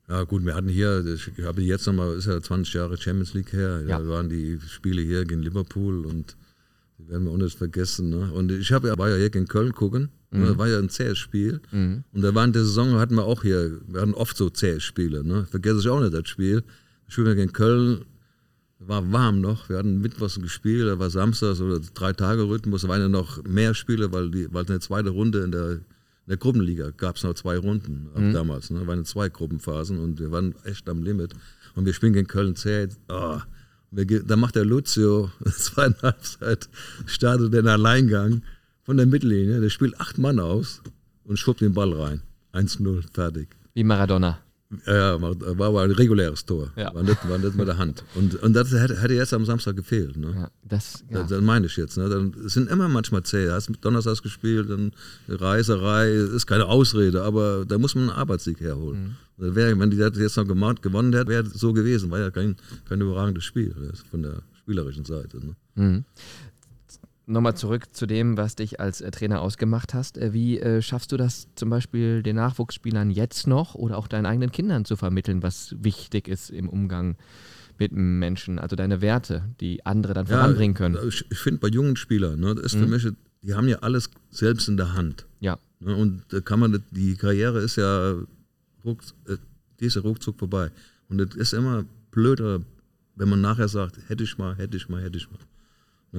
[0.09, 3.53] Ja, gut, wir hatten hier, ich habe jetzt nochmal, ist ja 20 Jahre Champions League
[3.53, 3.99] her, ja.
[3.99, 6.37] da waren die Spiele hier gegen Liverpool und
[6.99, 8.11] die werden wir auch nicht vergessen.
[8.11, 8.33] Ne?
[8.33, 10.45] Und ich habe ja, war ja hier gegen Köln gucken, mhm.
[10.45, 11.61] da war ja ein zähes Spiel.
[11.73, 12.05] Mhm.
[12.13, 15.25] Und da waren der Saison hatten wir auch hier, wir hatten oft so zähe Spiele.
[15.25, 15.45] Ne?
[15.51, 16.63] Vergesse ich auch nicht das Spiel.
[17.07, 18.05] Das Spiel gegen Köln,
[18.79, 19.69] war warm noch.
[19.69, 22.83] Wir hatten Mittwochs gespielt, da war Samstags oder drei Tage Rhythmus.
[22.83, 25.85] Da waren ja noch mehr Spiele, weil die, weil eine zweite Runde in der, in
[26.29, 28.33] der Gruppenliga gab es noch zwei Runden mhm.
[28.33, 28.71] damals.
[28.71, 28.81] Ne?
[28.81, 31.33] Da waren zwei Gruppenphasen und wir waren echt am Limit.
[31.75, 32.89] Und wir spielen gegen Köln zäh.
[33.09, 33.39] Oh.
[33.91, 36.69] Da macht der Lucio zweite Halbzeit,
[37.07, 38.43] startet den Alleingang
[38.83, 39.61] von der Mittellinie.
[39.61, 40.83] Der spielt acht Mann aus
[41.25, 42.21] und schubbt den Ball rein.
[42.53, 43.49] 1-0, fertig.
[43.75, 44.39] Wie Maradona.
[44.85, 46.73] Ja, war aber ein reguläres Tor.
[46.77, 46.93] Ja.
[46.93, 48.05] War, nicht, war nicht mit der Hand.
[48.17, 50.17] Und, und das hätte, hätte jetzt am Samstag gefehlt.
[50.17, 50.33] Ne?
[50.35, 51.21] Ja, das, ja.
[51.21, 51.97] das, das, meine ich jetzt.
[51.97, 52.09] Ne?
[52.09, 53.49] Dann sind immer manchmal zäh.
[53.51, 54.93] Hast mit Donnerstags gespielt, dann
[55.29, 59.17] Reiserei, ist keine Ausrede, aber da muss man einen Arbeitssieg herholen.
[59.39, 59.55] Mhm.
[59.55, 62.11] Wär, wenn die das jetzt noch gewonnen hätte, wäre es so gewesen.
[62.11, 62.57] War ja kein,
[62.89, 63.75] kein überragendes Spiel
[64.11, 65.39] von der spielerischen Seite.
[65.39, 65.57] Ne?
[65.77, 66.05] Mhm.
[67.29, 70.17] Nochmal zurück zu dem, was dich als äh, Trainer ausgemacht hast.
[70.17, 74.27] Äh, wie äh, schaffst du das zum Beispiel den Nachwuchsspielern jetzt noch oder auch deinen
[74.27, 77.17] eigenen Kindern zu vermitteln, was wichtig ist im Umgang
[77.79, 80.97] mit Menschen, also deine Werte, die andere dann ja, voranbringen können?
[81.09, 82.91] Ich, ich finde bei jungen Spielern, ne, das ist für mhm.
[82.91, 83.09] mich,
[83.43, 85.27] die haben ja alles selbst in der Hand.
[85.41, 85.59] Ja.
[85.81, 88.15] Ne, und da kann man, die Karriere ist ja,
[88.85, 89.03] ruck,
[89.81, 90.71] die ist ja ruckzuck vorbei.
[91.09, 92.61] Und es ist immer blöder,
[93.17, 95.41] wenn man nachher sagt, hätte ich mal, hätte ich mal, hätte ich mal.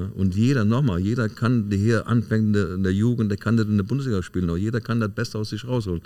[0.05, 3.83] Und jeder, nochmal, jeder kann, hier anfängt in der Jugend, der kann das in der
[3.83, 6.01] Bundesliga spielen, aber jeder kann das Beste aus sich rausholen.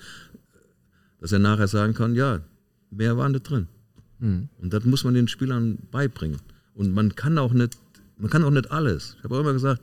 [1.19, 2.41] Dass er nachher sagen kann, ja,
[2.89, 3.67] mehr war nicht drin.
[4.19, 4.49] Mhm.
[4.61, 6.39] Und das muss man den Spielern beibringen.
[6.73, 7.77] Und man kann auch nicht,
[8.17, 9.15] man kann auch nicht alles.
[9.17, 9.81] Ich habe auch immer gesagt,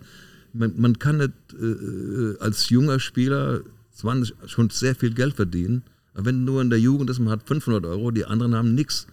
[0.52, 3.60] man, man kann nicht äh, als junger Spieler
[3.92, 5.82] 20, schon sehr viel Geld verdienen.
[6.14, 9.06] Aber wenn nur in der Jugend ist, man hat 500 Euro, die anderen haben nichts.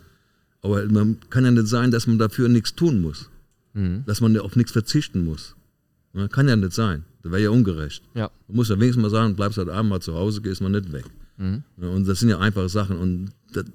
[0.62, 3.30] Aber man kann ja nicht sein, dass man dafür nichts tun muss.
[3.76, 4.04] Mhm.
[4.08, 5.56] Dass man auf nichts verzichten muss.
[6.14, 6.28] Ne?
[6.30, 7.04] Kann ja nicht sein.
[7.22, 8.04] Das wäre ja ungerecht.
[8.16, 8.32] Ja.
[8.48, 10.92] Du musst ja wenigstens mal sagen, bleibst heute Abend mal zu Hause, gehst mal nicht
[10.92, 11.06] weg.
[11.38, 11.64] Mhm.
[11.80, 12.98] Ja, Und das sind ja einfache Sachen.
[12.98, 13.66] Und das,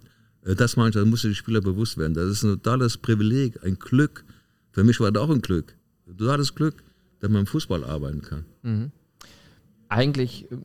[0.45, 2.15] äh, das meine ich, da muss die Spieler bewusst werden.
[2.15, 4.25] Das ist ein totales Privileg, ein Glück.
[4.73, 5.77] Für mich war das auch ein Glück.
[6.07, 6.83] Du hattest Glück,
[7.21, 8.45] dass man im Fußball arbeiten kann.
[9.91, 10.57] Eigentlich äh,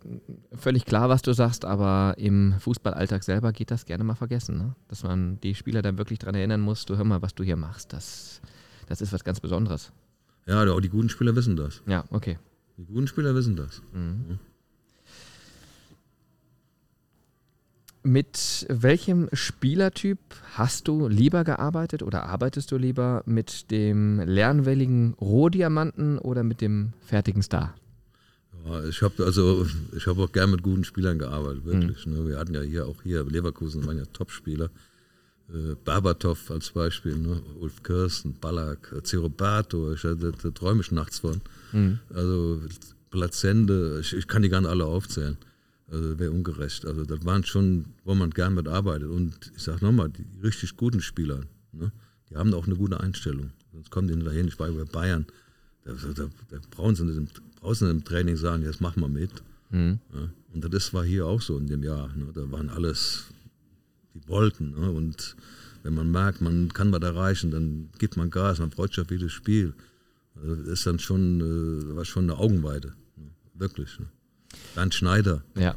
[0.55, 4.57] völlig klar, was du sagst, aber im Fußballalltag selber geht das gerne mal vergessen.
[4.57, 4.75] Ne?
[4.87, 7.57] Dass man die Spieler dann wirklich daran erinnern muss, du hör mal, was du hier
[7.57, 7.91] machst.
[7.91, 8.39] Das,
[8.87, 9.91] das ist was ganz Besonderes.
[10.45, 11.81] Ja, auch die guten Spieler wissen das.
[11.87, 12.37] Ja, okay.
[12.77, 13.81] Die guten Spieler wissen das.
[18.03, 20.19] Mit welchem Spielertyp
[20.53, 26.93] hast du lieber gearbeitet oder arbeitest du lieber mit dem lernwilligen Rohdiamanten oder mit dem
[27.03, 27.73] fertigen Star?
[28.65, 29.65] Ja, ich habe also,
[29.95, 32.05] ich habe auch gern mit guten Spielern gearbeitet, wirklich.
[32.05, 32.27] Ne?
[32.27, 34.69] Wir hatten ja hier auch hier Leverkusen waren ja Topspieler.
[35.49, 37.41] Äh, Berbatov als Beispiel, ne?
[37.59, 41.41] Ulf Kirsten, Ballack, äh, Zeroberto, ich, da, da träume ich nachts von.
[42.13, 42.61] Also
[43.11, 45.37] Plazende, ich, ich kann die gar nicht alle aufzählen.
[45.91, 46.85] Also wäre ungerecht.
[46.85, 49.09] Also das waren schon, wo man gern mitarbeitet.
[49.09, 51.41] Und ich sage nochmal, die richtig guten Spieler,
[51.71, 51.91] ne?
[52.29, 53.51] die haben auch eine gute Einstellung.
[53.71, 54.47] Sonst kommen die nicht dahin.
[54.47, 55.25] Ich war bei Bayern,
[55.83, 57.17] da, da, da brauchen sie nicht
[57.61, 59.31] im, im Training sagen, jetzt mach mal mit.
[60.13, 62.07] Ja, und das war hier auch so in dem Jahr.
[62.15, 62.27] Ne?
[62.33, 63.25] Da waren alles,
[64.15, 64.71] die wollten.
[64.71, 64.89] Ne?
[64.89, 65.35] Und
[65.83, 69.11] wenn man merkt, man kann was erreichen, dann gibt man Gas, man freut sich auf
[69.11, 69.73] jedes Spiel.
[70.35, 72.93] Also das ist dann schon, äh, war schon eine Augenweide.
[73.17, 73.29] Ne?
[73.53, 73.99] Wirklich.
[73.99, 74.07] Ne?
[74.73, 75.43] Bernd Schneider.
[75.55, 75.75] Ja.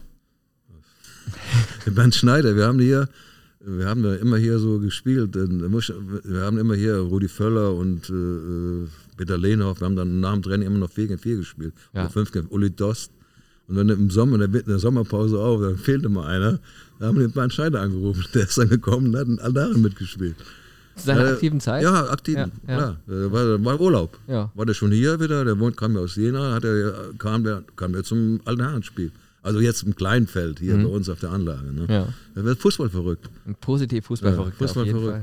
[1.86, 3.09] Bernd Schneider, wir haben hier,
[3.61, 5.34] wir haben da immer hier so gespielt.
[5.34, 10.32] Wir haben immer hier Rudi Völler und äh, äh, Peter Lehnhoff, wir haben dann nach
[10.32, 11.74] dem Training immer noch 4 gegen 4 gespielt.
[11.93, 12.03] Ja.
[12.03, 13.12] Oder 5 gegen Uli Dost.
[13.69, 16.59] Und dann im Sommer, in der, in der Sommerpause auf, da fehlte mal einer.
[16.99, 18.25] Da haben wir den Bernd Schneider angerufen.
[18.35, 20.37] Der ist dann gekommen und hat einen Aldaren mitgespielt.
[20.97, 21.83] Zu seiner Äh, aktiven Zeit?
[21.85, 22.77] Ja, aktiv, Ja, ja.
[22.77, 22.97] klar.
[23.07, 24.19] War, war Urlaub.
[24.27, 24.51] Ja.
[24.55, 25.45] War der schon hier wieder?
[25.45, 29.12] Der wohnt, kam ja aus Jena, hat er, kam, der, kam der zum alten Herrenspiel.
[29.43, 31.73] Also jetzt im Kleinfeld, hier bei uns auf der Anlage.
[31.73, 31.83] Ne?
[31.83, 31.91] Mhm.
[31.91, 32.09] Ja.
[32.35, 33.29] Er wird Fußball verrückt.
[33.47, 35.09] Ein positiv Fußball auf jeden verrückt.
[35.09, 35.23] Fall.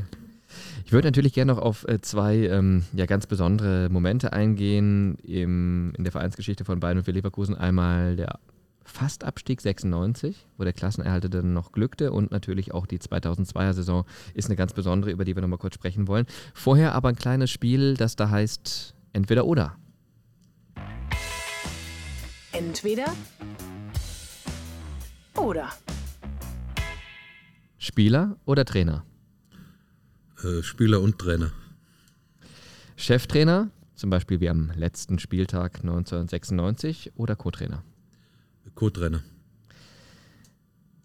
[0.85, 5.93] Ich würde natürlich gerne noch auf äh, zwei ähm, ja, ganz besondere Momente eingehen im,
[5.97, 7.55] in der Vereinsgeschichte von Bayern und für Leverkusen.
[7.55, 8.39] Einmal der
[8.83, 14.05] Fastabstieg 96, wo der Klassenerhalter dann noch glückte und natürlich auch die 2002er Saison
[14.35, 16.27] ist eine ganz besondere, über die wir nochmal kurz sprechen wollen.
[16.53, 19.77] Vorher aber ein kleines Spiel, das da heißt entweder oder.
[22.51, 23.11] Entweder
[25.35, 25.69] oder.
[27.79, 29.03] Spieler oder Trainer?
[30.45, 31.51] Äh, Spieler und Trainer.
[32.97, 37.83] Cheftrainer, zum Beispiel wie am letzten Spieltag 1996 oder Co-Trainer?
[38.75, 39.23] Co-Trainer.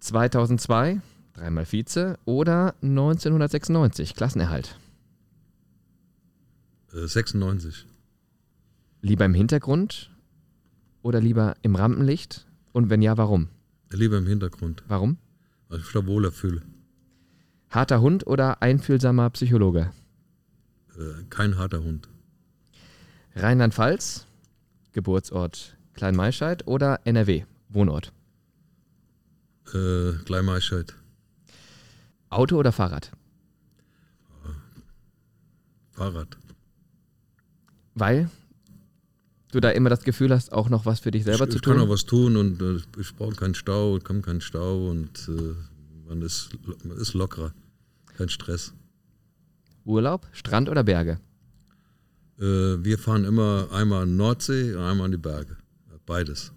[0.00, 1.00] 2002,
[1.32, 4.78] dreimal Vize oder 1996, Klassenerhalt.
[6.92, 7.86] Äh, 96.
[9.00, 10.10] Lieber im Hintergrund
[11.02, 12.46] oder lieber im Rampenlicht?
[12.72, 13.48] Und wenn ja, warum?
[13.90, 15.16] Lieber im Hintergrund, Warum?
[15.68, 16.62] weil ich da wohler fühle.
[17.70, 19.92] Harter Hund oder einfühlsamer Psychologe?
[20.96, 22.08] Äh, kein harter Hund.
[23.36, 24.26] Rheinland-Pfalz,
[24.92, 28.12] Geburtsort Kleinmaischeid oder NRW, Wohnort?
[29.72, 30.94] Äh, Kleinmaischeid.
[32.28, 33.12] Auto oder Fahrrad?
[35.92, 36.36] Fahrrad.
[37.94, 38.30] Weil
[39.52, 41.62] du da immer das Gefühl hast, auch noch was für dich selber ich, zu ich
[41.62, 41.82] kann tun.
[41.82, 45.54] auch was tun und äh, ich brauche keinen Stau, kommt kein Stau und äh,
[46.10, 46.50] man, ist,
[46.84, 47.52] man ist lockerer.
[48.16, 48.74] Kein Stress.
[49.84, 51.20] Urlaub, Strand oder Berge?
[52.38, 52.42] Äh,
[52.84, 55.56] wir fahren immer einmal an Nordsee und einmal an die Berge.
[56.04, 56.52] Beides.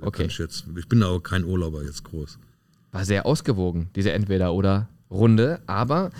[0.00, 0.26] Okay.
[0.26, 2.38] Ich, jetzt, ich bin auch kein Urlauber jetzt groß.
[2.90, 6.10] War sehr ausgewogen, diese Entweder-Oder-Runde, aber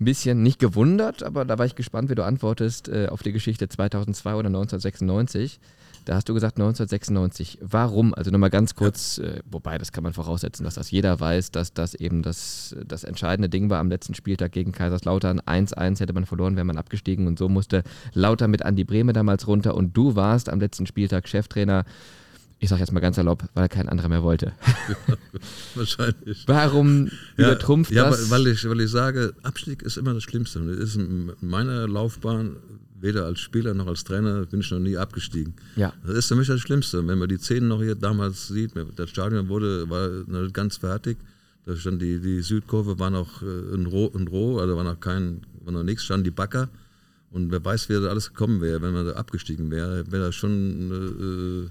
[0.00, 3.32] ein bisschen nicht gewundert, aber da war ich gespannt, wie du antwortest äh, auf die
[3.32, 5.60] Geschichte 2002 oder 1996.
[6.04, 7.58] Da hast du gesagt 1996.
[7.60, 8.14] Warum?
[8.14, 11.72] Also nochmal ganz kurz, äh, wobei das kann man voraussetzen, dass das jeder weiß, dass
[11.72, 15.40] das eben das, das entscheidende Ding war am letzten Spieltag gegen Kaiserslautern.
[15.40, 17.82] 1-1 hätte man verloren, wäre man abgestiegen und so musste
[18.14, 21.84] Lauter mit Andi Brehme damals runter und du warst am letzten Spieltag Cheftrainer.
[22.62, 24.52] Ich sag jetzt mal ganz salopp, weil kein anderer mehr wollte.
[25.74, 26.44] Wahrscheinlich.
[26.46, 28.30] Warum übertrumpft ja, das?
[28.30, 30.60] Weil, weil, ich, weil ich sage, Abstieg ist immer das Schlimmste.
[30.60, 32.56] Es ist in meiner Laufbahn,
[33.00, 35.54] weder als Spieler noch als Trainer, bin ich noch nie abgestiegen.
[35.76, 35.92] Ja.
[36.06, 37.06] Das ist für mich das Schlimmste.
[37.06, 41.18] Wenn man die Szenen noch hier damals sieht, das Stadion wurde, war noch ganz fertig.
[41.66, 44.98] Da stand die, die Südkurve war noch äh, in Roh, in Roh, also war noch
[44.98, 46.68] kein, war noch nichts, standen die Backer.
[47.30, 50.34] Und wer weiß, wie das alles gekommen wäre, wenn man da abgestiegen wäre, wäre das
[50.34, 51.68] schon ein äh,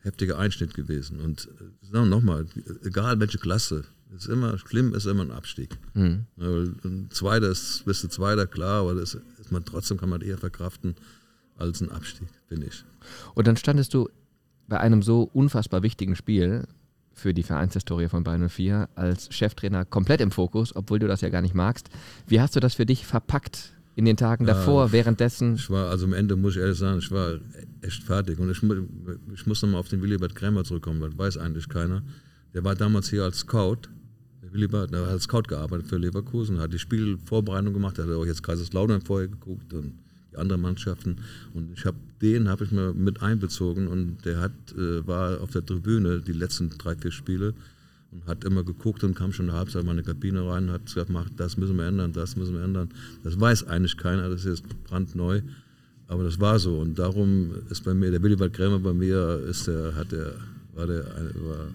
[0.00, 1.20] heftiger Einschnitt gewesen.
[1.20, 1.48] Und
[1.92, 2.46] äh, nochmal,
[2.82, 3.84] egal welche Klasse,
[4.16, 5.76] ist immer schlimm, ist immer ein Abstieg.
[5.94, 6.26] Mhm.
[6.38, 10.38] Ein Zweiter ist, bist du Zweiter, klar, aber das ist man trotzdem kann man eher
[10.38, 10.96] verkraften.
[11.58, 12.84] als ein Abstieg, finde ich.
[13.34, 14.08] Und dann standest du
[14.68, 16.66] bei einem so unfassbar wichtigen Spiel
[17.12, 21.30] für die Vereinshistorie von Bayern 04 als Cheftrainer komplett im Fokus, obwohl du das ja
[21.30, 21.88] gar nicht magst.
[22.26, 25.54] Wie hast du das für dich verpackt in den Tagen davor, währenddessen?
[25.54, 27.38] Ich war, also am Ende muss ich ehrlich sagen, ich war
[27.80, 28.38] echt fertig.
[28.38, 28.62] Und ich,
[29.32, 32.02] ich muss nochmal auf den Willibert Krämer zurückkommen, das weiß eigentlich keiner.
[32.52, 33.88] Der war damals hier als Scout.
[34.46, 38.24] Der Willibert, der hat als Scout gearbeitet für Leverkusen, hat die Spielvorbereitung gemacht, hat auch
[38.24, 39.92] jetzt Kaiserslautern vorher geguckt und
[40.30, 41.16] die anderen Mannschaften.
[41.52, 45.50] Und ich habe den habe ich mal mit einbezogen und der hat, äh, war auf
[45.50, 47.54] der Tribüne die letzten drei, vier Spiele
[48.12, 50.72] und hat immer geguckt und kam schon in der Halbzeit in die Kabine rein und
[50.72, 52.88] hat gesagt, das müssen wir ändern, das müssen wir ändern.
[53.24, 55.42] Das weiß eigentlich keiner, das ist jetzt brandneu.
[56.08, 59.66] Aber das war so und darum ist bei mir, der Willibald Krämer bei mir, ist
[59.66, 60.34] der, hat der,
[60.74, 61.66] war der, war,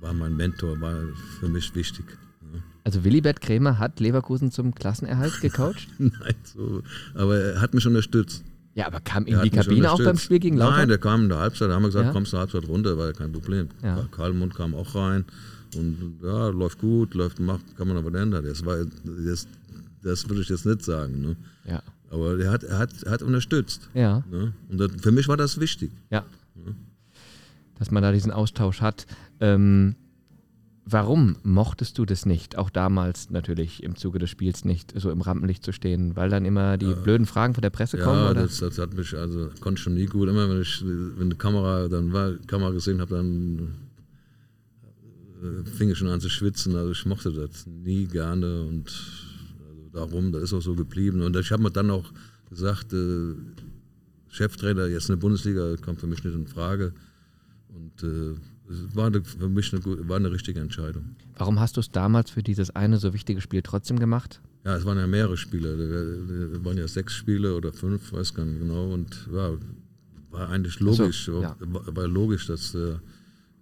[0.00, 0.96] war mein Mentor, war
[1.40, 2.04] für mich wichtig.
[2.52, 2.62] ne?
[2.84, 5.88] Also Willibert Krämer hat Leverkusen zum Klassenerhalt gecoacht?
[5.98, 6.82] Nein, so,
[7.14, 8.44] aber er hat mich unterstützt.
[8.74, 10.16] ja, aber kam in die Kabine auch beim.
[10.18, 10.78] Spiel gegen Lautern?
[10.78, 12.12] Nein, der kam in der Halbzeit, da haben wir gesagt, Ja?
[12.12, 13.68] kommst du in der Halbzeit runter, war ja kein Problem.
[13.82, 14.06] Ja.
[14.10, 15.24] Karl Mund kam auch rein
[15.76, 18.44] und ja, läuft gut, läuft, macht, kann man aber ändern.
[18.44, 19.46] Das, war, das,
[20.02, 21.20] das würde ich jetzt nicht sagen.
[21.20, 21.36] Ne?
[21.66, 21.82] Ja.
[22.10, 23.90] Aber er hat, er hat, er hat unterstützt.
[23.92, 24.22] Ja.
[24.30, 24.54] Ne?
[24.70, 25.90] Und das, für mich war das wichtig.
[26.10, 26.24] Ja.
[27.78, 29.06] Dass man da diesen Austausch hat.
[29.40, 29.94] Ähm,
[30.90, 32.56] warum mochtest du das nicht?
[32.56, 36.44] Auch damals natürlich im Zuge des Spiels nicht so im Rampenlicht zu stehen, weil dann
[36.44, 38.20] immer die blöden Fragen von der Presse kommen?
[38.20, 38.42] Ja, Oder?
[38.42, 40.28] das, das hat mich, also konnte schon nie gut.
[40.28, 43.74] Immer wenn ich, wenn die Kamera, dann war, Kamera gesehen habe, dann
[45.42, 46.74] äh, fing ich schon an zu schwitzen.
[46.74, 48.92] Also ich mochte das nie gerne und
[49.68, 51.22] also darum, das ist auch so geblieben.
[51.22, 52.10] Und ich habe mir dann auch
[52.48, 53.34] gesagt, äh,
[54.30, 56.92] Cheftrainer jetzt in der Bundesliga kommt für mich nicht in Frage.
[57.68, 58.34] Und äh,
[58.70, 61.16] es war eine, für mich eine, war eine richtige Entscheidung.
[61.36, 64.40] Warum hast du es damals für dieses eine so wichtige Spiel trotzdem gemacht?
[64.64, 65.76] Ja, es waren ja mehrere Spiele.
[66.52, 68.92] Da waren ja sechs Spiele oder fünf, weiß gar nicht genau.
[68.92, 69.52] Und ja,
[70.30, 71.24] war eigentlich logisch.
[71.26, 71.56] so, ja.
[71.60, 72.96] war, war logisch, dass äh,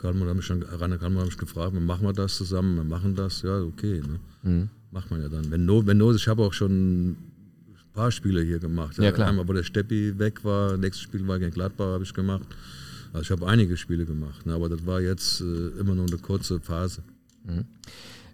[0.02, 3.42] hat mich schon, Rainer Karlmann hat mich gefragt, machen wir das zusammen, wir machen das,
[3.42, 4.00] ja, okay.
[4.00, 4.20] Ne?
[4.42, 4.68] Mhm.
[4.90, 5.50] Macht man ja dann.
[5.50, 7.16] Wenn Not, wenn Not, ich habe auch schon ein
[7.92, 8.98] paar Spiele hier gemacht.
[8.98, 9.28] Ja, klar.
[9.28, 12.46] Einmal, wo der Steppi weg war, nächstes Spiel war gegen Gladbach, habe ich gemacht.
[13.12, 14.54] Also ich habe einige Spiele gemacht, ne?
[14.54, 17.02] aber das war jetzt äh, immer nur eine kurze Phase.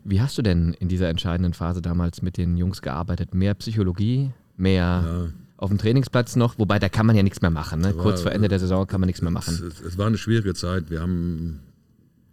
[0.04, 3.34] Wie hast du denn in dieser entscheidenden Phase damals mit den Jungs gearbeitet?
[3.34, 5.28] Mehr Psychologie, mehr Ja.
[5.58, 6.58] auf dem Trainingsplatz noch?
[6.58, 7.80] Wobei, da kann man ja nichts mehr machen.
[7.80, 7.94] Ne?
[7.96, 9.54] War- Kurz vor Ende der Saison kann man nichts mehr machen.
[9.66, 10.90] Es, es war eine schwierige Zeit.
[10.90, 11.60] Wir haben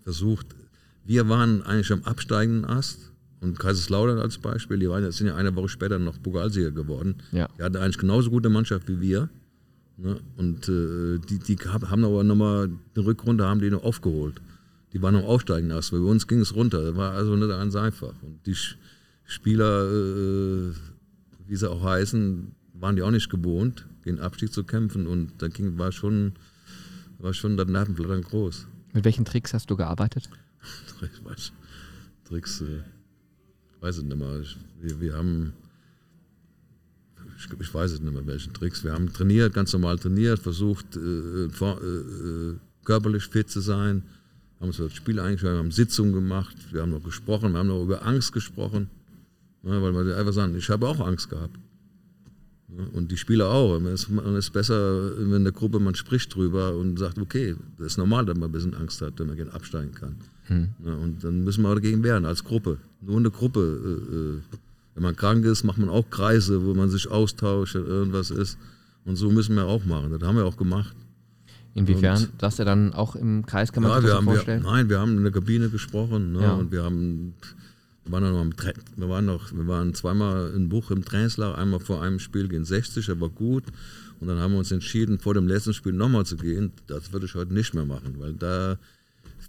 [0.04, 0.48] versucht,
[1.06, 3.12] wir waren eigentlich am absteigenden Ast.
[3.42, 7.16] Und Kaiserslautern als Beispiel, die waren, sind ja eine Woche später noch Pokalsieger geworden.
[7.32, 7.48] Ja.
[7.58, 9.30] Die hatten eigentlich genauso gute Mannschaft wie wir.
[10.02, 10.20] Ne?
[10.38, 14.41] Und äh, die, die hab- haben aber nochmal eine Rückrunde haben die noch aufgeholt.
[14.93, 16.82] Die waren noch aufsteigend Ast, weil bei uns ging es runter.
[16.84, 18.14] Das war also nicht ganz einfach.
[18.22, 18.56] Und die
[19.26, 20.72] Spieler, äh,
[21.47, 25.06] wie sie auch heißen, waren die auch nicht gewohnt, gegen Abstieg zu kämpfen.
[25.06, 26.34] Und da ging, war schon
[27.20, 28.66] war schon das Nervenblattern groß.
[28.93, 30.30] Mit welchen Tricks hast du gearbeitet?
[31.02, 31.52] Ich
[32.28, 32.82] Tricks, äh,
[33.82, 34.39] weiß es nicht mehr.
[34.41, 35.54] Ich, wir, wir haben,
[37.40, 38.84] ich, ich weiß es nicht mehr, welchen Tricks.
[38.84, 44.04] Wir haben trainiert, ganz normal trainiert, versucht, äh, vor, äh, äh, körperlich fit zu sein,
[44.60, 47.84] haben uns das Spiel eingestellt, haben Sitzungen gemacht, wir haben noch gesprochen, wir haben noch
[47.84, 48.90] über Angst gesprochen,
[49.64, 51.58] ja, weil wir einfach sagen, ich habe auch Angst gehabt.
[52.78, 53.80] Ja, Und die Spieler auch.
[53.82, 57.98] Es ist, besser, wenn in der Gruppe man spricht drüber und sagt, okay, das ist
[57.98, 60.16] normal, dass man ein bisschen Angst hat, wenn man gegen absteigen kann.
[60.86, 62.78] Ja, und dann müssen wir auch dagegen wehren, als Gruppe.
[63.02, 64.40] Nur eine Gruppe.
[64.52, 64.58] Äh, äh,
[65.00, 68.58] wenn man krank ist, macht man auch Kreise, wo man sich austauscht, irgendwas ist.
[69.06, 70.12] Und so müssen wir auch machen.
[70.12, 70.93] Das haben wir auch gemacht.
[71.74, 72.18] Inwiefern?
[72.18, 74.26] Und- Saß er dann auch im Kreis, kann man Ja, sich wir das so haben,
[74.26, 74.64] wir, vorstellen?
[74.64, 76.54] nein, wir haben in der Kabine gesprochen ne, Ja.
[76.56, 77.34] und wir haben,
[78.04, 81.58] wir waren, noch am, Tra- wir, waren noch, wir waren zweimal in Buch im Trainingslager,
[81.58, 83.64] einmal vor einem Spiel gegen 60, das war gut.
[84.20, 86.74] Und dann haben wir uns entschieden, vor dem letzten Spiel nochmal zu gehen.
[86.88, 88.78] Das würde ich heute nicht mehr machen, weil da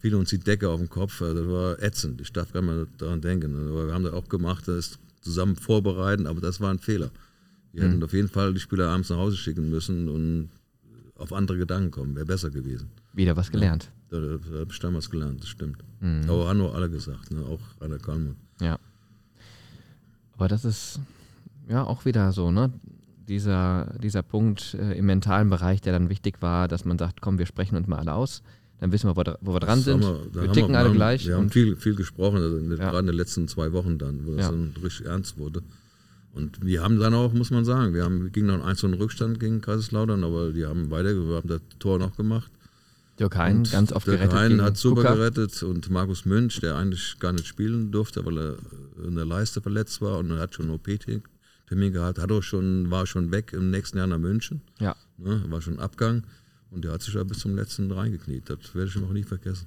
[0.00, 1.20] fiel uns die Decke auf den Kopf.
[1.22, 2.20] Also Das war ätzend.
[2.20, 3.68] Ich darf gar nicht mehr daran denken.
[3.68, 7.10] Aber wir haben das auch gemacht, das zusammen vorbereiten, aber das war ein Fehler.
[7.72, 10.48] Wir hätten auf jeden Fall die Spieler abends nach Hause schicken müssen und
[11.16, 12.16] auf andere Gedanken kommen.
[12.16, 12.90] Wäre besser gewesen.
[13.12, 13.90] Wieder was gelernt.
[14.08, 15.78] Da, da habe ich damals gelernt, das stimmt.
[16.00, 16.22] Mhm.
[16.28, 17.44] Aber haben nur alle gesagt, ne?
[17.44, 18.36] auch Rainer Kalmund.
[18.60, 18.78] Ja.
[20.34, 21.00] Aber das ist
[21.68, 22.72] ja auch wieder so, ne?
[23.28, 27.38] Dieser, dieser Punkt äh, im mentalen Bereich, der dann wichtig war, dass man sagt, komm,
[27.38, 28.42] wir sprechen uns mal alle aus,
[28.80, 30.04] dann wissen wir, wo, wo wir dran sind.
[30.04, 31.26] haben Wir, haben ticken alle haben, gleich.
[31.26, 32.76] Wir haben und viel, viel gesprochen, also in, Ja.
[32.76, 34.50] gerade in den letzten zwei Wochen dann, wo das Ja.
[34.50, 35.62] dann richtig ernst wurde.
[36.32, 38.84] Und wir haben dann auch, muss man sagen, wir, haben, wir gingen noch einen 1
[38.84, 42.50] Rückstand gegen Kaiserslautern, aber die haben weiter, wir haben das Tor noch gemacht.
[43.18, 44.34] Dirk Hein ganz oft der gerettet.
[44.38, 45.14] Hein hat super Kuka.
[45.14, 48.54] gerettet und Markus Münch, der eigentlich gar nicht spielen durfte, weil er
[49.06, 51.22] in der Leiste verletzt war und er hat schon OP-Termin
[51.68, 54.62] Termin gehabt, hat auch schon, war schon weg im nächsten Jahr nach München.
[54.80, 54.96] Ja.
[55.18, 56.24] Ne, war schon Abgang.
[56.70, 58.48] Und der hat sich da bis zum letzten reingekniet.
[58.48, 59.66] Das werde ich noch nie vergessen.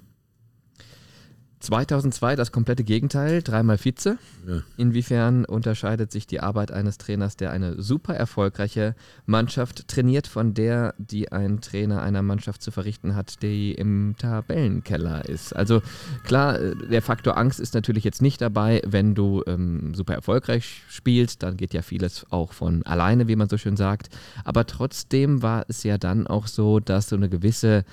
[1.63, 4.17] 2002 das komplette Gegenteil, dreimal Vize.
[4.47, 4.61] Ja.
[4.77, 8.95] Inwiefern unterscheidet sich die Arbeit eines Trainers, der eine super erfolgreiche
[9.25, 15.27] Mannschaft trainiert, von der, die ein Trainer einer Mannschaft zu verrichten hat, die im Tabellenkeller
[15.29, 15.55] ist?
[15.55, 15.81] Also
[16.23, 20.83] klar, äh, der Faktor Angst ist natürlich jetzt nicht dabei, wenn du ähm, super erfolgreich
[20.89, 24.09] spielst, dann geht ja vieles auch von alleine, wie man so schön sagt.
[24.43, 27.85] Aber trotzdem war es ja dann auch so, dass so eine gewisse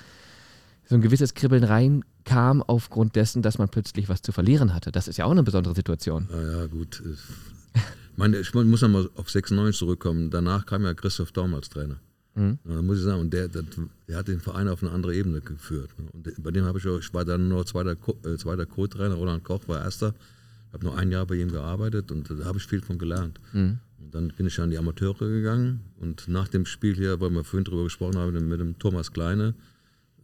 [0.91, 1.63] so ein gewisses Kribbeln
[2.21, 4.91] reinkam aufgrund dessen, dass man plötzlich was zu verlieren hatte.
[4.91, 6.27] Das ist ja auch eine besondere Situation.
[6.31, 7.01] Ja, ja, gut.
[7.05, 10.29] Ich meine, ich muss nochmal auf 96 zurückkommen.
[10.29, 11.97] Danach kam ja Christoph Daum als Trainer.
[12.35, 12.59] Mhm.
[12.63, 13.63] Da muss ich sagen, und der, der,
[14.07, 15.89] der, hat den Verein auf eine andere Ebene geführt.
[15.97, 19.43] Und bei dem habe ich auch, ich war dann nur zweiter, äh, zweiter Co-Trainer, Roland
[19.43, 20.13] Koch war erster,
[20.71, 23.39] habe nur ein Jahr bei ihm gearbeitet und da habe ich viel von gelernt.
[23.51, 23.79] Mhm.
[23.99, 27.43] Und dann bin ich an die Amateure gegangen und nach dem Spiel hier, weil wir
[27.43, 29.70] vorhin drüber gesprochen haben, mit dem Thomas Kleine, äh,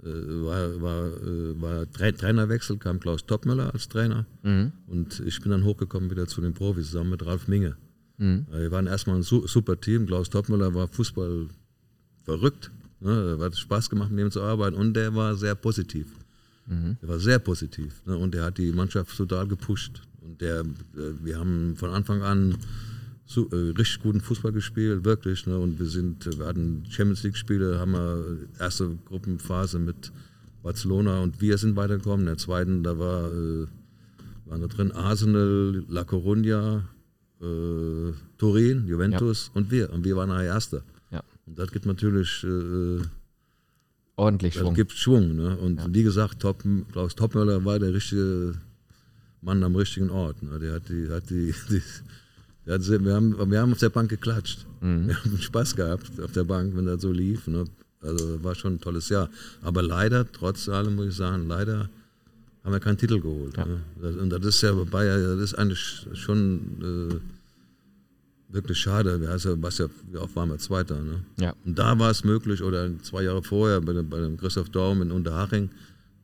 [0.04, 4.72] war, war, äh, war Trainerwechsel, kam Klaus Topmöller als Trainer mhm.
[4.88, 7.76] und ich bin dann hochgekommen wieder zu den Profis zusammen mit Ralf Minge.
[8.18, 8.45] Mhm.
[8.52, 10.06] Wir waren erstmal ein super Team.
[10.06, 11.48] Klaus Topmöller war Fußball
[12.24, 12.72] verrückt.
[13.00, 13.38] Ne?
[13.39, 16.08] Hat Spaß gemacht, mit ihm zu arbeiten und der war sehr positiv.
[16.66, 16.98] Mhm.
[17.02, 18.18] Der war sehr positiv ne?
[18.18, 20.02] und der hat die Mannschaft total gepusht.
[20.22, 20.66] Und der, äh,
[21.24, 22.58] wir haben von Anfang an
[23.28, 25.45] so, äh, richtig guten Fußball gespielt, wirklich.
[25.45, 25.59] Ne?
[25.59, 30.11] Und wir sind, wir hatten Champions League-Spiele, haben wir erste Gruppenphase mit
[30.63, 32.21] Barcelona und wir sind weitergekommen.
[32.21, 33.67] In der zweiten, da war, äh,
[34.45, 36.84] waren da drin Arsenal, La Coruña,
[37.41, 39.59] äh, Turin, Juventus ja.
[39.59, 39.91] und wir.
[39.91, 40.84] Und wir waren nachher Erster.
[41.11, 41.21] Ja.
[41.45, 43.01] Und das gibt natürlich äh,
[44.15, 44.67] ordentlich Schwung.
[44.69, 45.36] Das gibt Schwung.
[45.36, 45.57] Ne?
[45.57, 45.86] Und ja.
[45.89, 46.63] wie gesagt, Top,
[46.93, 48.53] Klaus Topmöller war der richtige
[49.41, 50.41] Mann am richtigen Ort.
[50.43, 50.59] Ne?
[50.59, 51.82] Der hat die, hat die, die
[52.68, 54.65] wir, haben, wir haben auf der Bank geklatscht.
[54.82, 55.07] Mhm.
[55.07, 57.47] Wir haben Spaß gehabt auf der Bank, wenn das so lief.
[57.47, 57.65] Ne?
[58.01, 59.30] Also war schon ein tolles Jahr.
[59.61, 61.89] Aber leider, trotz allem muss ich sagen, leider
[62.63, 63.55] haben wir keinen Titel geholt.
[63.55, 63.65] Ja.
[63.65, 63.82] Ne?
[64.20, 69.22] Und das ist ja bei Bayern, das ist eigentlich schon äh, wirklich schade.
[69.22, 71.01] Wir ja, was ja, wie oft waren wir Zweiter.
[71.01, 71.22] Ne?
[71.39, 71.53] Ja.
[71.65, 75.01] Und da war es möglich, oder zwei Jahre vorher bei dem, bei dem Christoph Daum
[75.01, 75.70] in Unterhaching,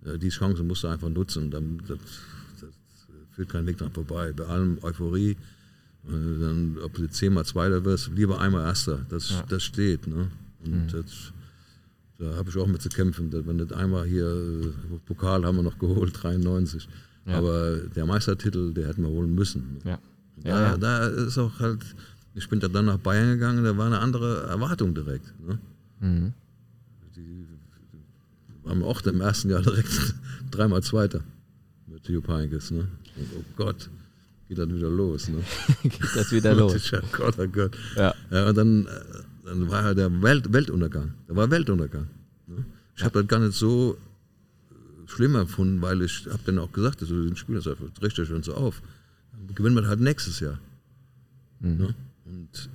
[0.06, 1.50] äh, die Chance musste einfach nutzen.
[1.50, 1.98] Dann, das,
[2.60, 2.70] das
[3.32, 4.34] führt kein Weg dran vorbei.
[4.34, 5.38] Bei allem Euphorie
[6.06, 9.06] dann, ob du zehnmal Zweiter wirst, lieber einmal Erster.
[9.10, 9.44] Das, ja.
[9.48, 10.08] das steht.
[10.08, 10.30] Ne?
[10.66, 10.88] Und mhm.
[10.92, 11.34] das,
[12.20, 13.32] da habe ich auch mit zu kämpfen.
[13.32, 16.88] Wenn das einmal hier, äh, Pokal haben wir noch geholt, 93.
[17.26, 17.38] Ja.
[17.38, 19.80] Aber der Meistertitel, der hätten wir holen müssen.
[19.86, 20.00] Ja.
[20.44, 21.82] Da, da, ist auch halt,
[22.36, 25.34] ich bin dann nach Bayern gegangen, da war eine andere Erwartung direkt.
[25.40, 25.60] Ne?
[26.02, 26.34] Mhm.
[27.16, 27.48] Die
[28.64, 30.16] waren auch im ersten Jahr direkt
[30.52, 31.22] dreimal Zweiter
[31.88, 32.72] mit Jupp Heynckes.
[32.72, 32.90] Ne?
[33.38, 33.90] oh Gott
[34.54, 35.30] geht dann wieder los.
[35.30, 35.44] Ne?
[35.84, 36.92] geht das wieder los.
[37.12, 37.76] Gott, oh Gott.
[37.96, 38.14] Ja.
[38.30, 38.90] ja und dann, äh,
[39.46, 41.14] dann war ja der Welt, Weltuntergang.
[41.28, 42.08] Da war Weltuntergang.
[42.48, 42.64] Ne?
[42.96, 43.06] Ich ja.
[43.06, 43.98] habe das gar nicht so
[44.70, 47.68] äh, schlimm empfunden, weil ich habe dann auch gesagt, also den Spiel, das
[48.02, 48.82] richtet uns so auf.
[49.32, 50.60] Dann gewinnen wir halt nächstes Jahr.
[51.60, 51.78] Mhm.
[51.78, 51.96] Ne?
[52.26, 52.70] Und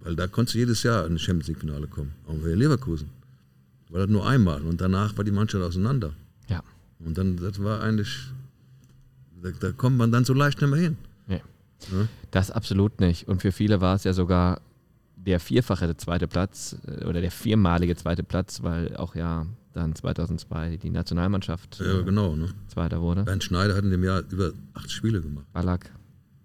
[0.00, 3.08] weil da konntest du jedes Jahr in ein Champions League Finale kommen, auch bei Leverkusen.
[3.88, 6.12] War das nur einmal und danach war die Mannschaft auseinander.
[6.48, 6.62] Ja.
[6.98, 8.10] Und dann, das war eigentlich
[9.44, 10.96] da, da kommt man dann so leicht nicht mehr hin.
[11.26, 11.42] Nee.
[11.92, 12.08] Ja?
[12.30, 13.28] Das absolut nicht.
[13.28, 14.60] Und für viele war es ja sogar
[15.16, 20.78] der vierfache zweite Platz äh, oder der viermalige zweite Platz, weil auch ja dann 2002
[20.78, 22.48] die Nationalmannschaft ja, äh, genau, ne?
[22.68, 23.24] Zweiter wurde.
[23.24, 25.46] Bernd Schneider hat in dem Jahr über acht Spiele gemacht.
[25.52, 25.90] Ballack.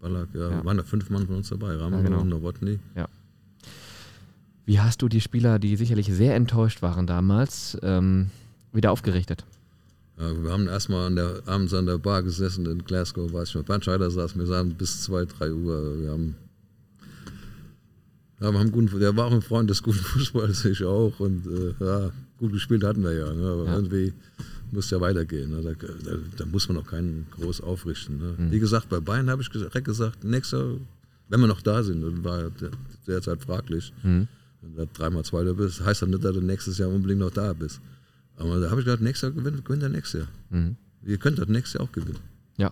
[0.02, 0.50] Ballack, ja.
[0.50, 0.66] ja.
[0.66, 1.76] Waren da fünf Mann von uns dabei.
[1.76, 2.24] Rahmen, ja, genau.
[2.24, 2.80] Nowotny.
[2.96, 3.08] Ja.
[4.66, 8.30] Wie hast du die Spieler, die sicherlich sehr enttäuscht waren damals, ähm,
[8.72, 9.46] wieder aufgerichtet?
[10.20, 13.64] Wir haben erstmal an der, abends an der Bar gesessen in Glasgow, weiß ich noch.
[13.64, 15.98] Bernd Scheider saß mir sagen, bis 2, 3 Uhr.
[15.98, 16.36] Wir haben,
[18.42, 21.18] ja, wir haben guten, der war auch ein Freund des guten Fußballs, ich auch.
[21.22, 23.32] Und äh, ja, gut gespielt hatten wir ja.
[23.32, 23.48] Ne?
[23.50, 23.76] Aber ja.
[23.76, 24.12] irgendwie
[24.72, 25.52] muss ja weitergehen.
[25.52, 25.62] Ne?
[25.62, 28.18] Da, da, da, muss man auch keinen groß aufrichten.
[28.18, 28.36] Ne?
[28.38, 28.52] Mhm.
[28.52, 30.74] Wie gesagt, bei Bayern habe ich direkt gesagt, nächster,
[31.30, 32.52] wenn wir noch da sind, dann war
[33.08, 33.94] derzeit fraglich.
[34.04, 34.28] Mhm.
[34.62, 37.54] Wenn du dreimal Zweiter bist, heißt das nicht, dass du nächstes Jahr unbedingt noch da
[37.54, 37.80] bist.
[38.40, 40.30] Aber da habe ich gedacht, nächstes Jahr gewinnt, gewinnt er nächstes Jahr.
[40.50, 40.78] Mhm.
[41.06, 42.20] Ihr könnt das nächstes Jahr auch gewinnen.
[42.58, 42.72] Ja.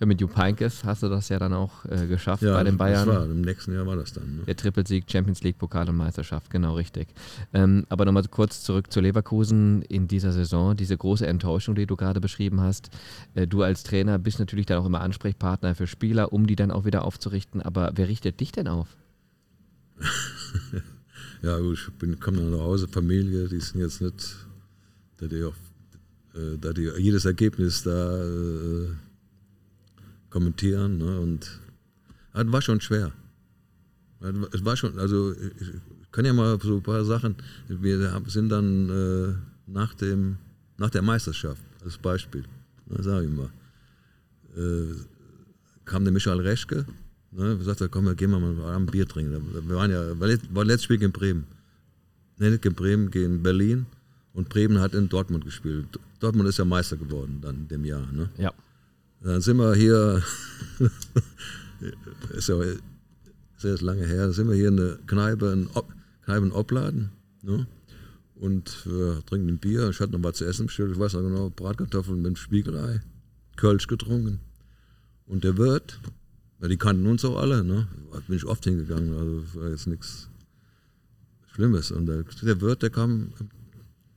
[0.00, 0.06] ja.
[0.06, 3.06] Mit Jupp Heynckes hast du das ja dann auch äh, geschafft ja, bei den Bayern.
[3.06, 4.36] Das war, Im nächsten Jahr war das dann.
[4.36, 4.42] Ne?
[4.46, 7.08] Der Trippelsieg, Champions League, Pokal und Meisterschaft, genau richtig.
[7.52, 10.76] Ähm, aber nochmal kurz zurück zu Leverkusen in dieser Saison.
[10.76, 12.88] Diese große Enttäuschung, die du gerade beschrieben hast.
[13.34, 16.70] Äh, du als Trainer bist natürlich dann auch immer Ansprechpartner für Spieler, um die dann
[16.70, 17.60] auch wieder aufzurichten.
[17.60, 18.96] Aber wer richtet dich denn auf?
[21.42, 24.46] ja, gut, ich komme dann nach Hause, Familie, die sind jetzt nicht
[25.24, 25.54] da die, auch,
[26.34, 28.88] äh, da die jedes Ergebnis da äh,
[30.30, 30.98] kommentieren.
[30.98, 31.20] Ne?
[31.20, 31.60] Und
[32.32, 33.12] das war schon schwer.
[34.52, 37.36] Es war schon, also ich kann ja mal so ein paar Sachen.
[37.68, 39.34] Wir sind dann äh,
[39.66, 40.36] nach, dem,
[40.78, 42.44] nach der Meisterschaft, als Beispiel,
[42.86, 43.50] ne, sage ich mal,
[44.56, 44.94] äh,
[45.84, 46.86] kam der Michael Reschke,
[47.32, 49.68] ne, sagte, komm, wir gehen mal mal ein Bier trinken.
[49.68, 51.46] Wir waren ja, war letztes Spiel in Bremen.
[52.38, 53.86] Ne, nicht in Bremen, gegen Berlin.
[54.34, 55.86] Und Bremen hat in Dortmund gespielt.
[56.20, 58.06] Dortmund ist ja Meister geworden dann in dem Jahr.
[58.12, 58.28] Ne?
[58.36, 58.52] Ja.
[59.22, 60.22] Dann sind wir hier,
[62.30, 62.56] ist ja
[63.56, 65.88] sehr lange her, sind wir hier in der Kneipe in, Ob,
[66.24, 67.10] Kneipe in Opladen.
[67.42, 67.66] Ne?
[68.34, 69.88] Und wir trinken ein Bier.
[69.88, 70.92] Ich hatte noch was zu essen bestellt.
[70.92, 73.00] Ich weiß noch genau, Bratkartoffeln mit Spiegelei.
[73.56, 74.40] Kölsch getrunken.
[75.26, 76.00] Und der Wirt,
[76.60, 77.86] ja, die kannten uns auch alle, ne?
[78.12, 80.28] Da bin ich oft hingegangen, also war jetzt nichts
[81.52, 81.92] Schlimmes.
[81.92, 83.32] Und der, der Wirt, der kam,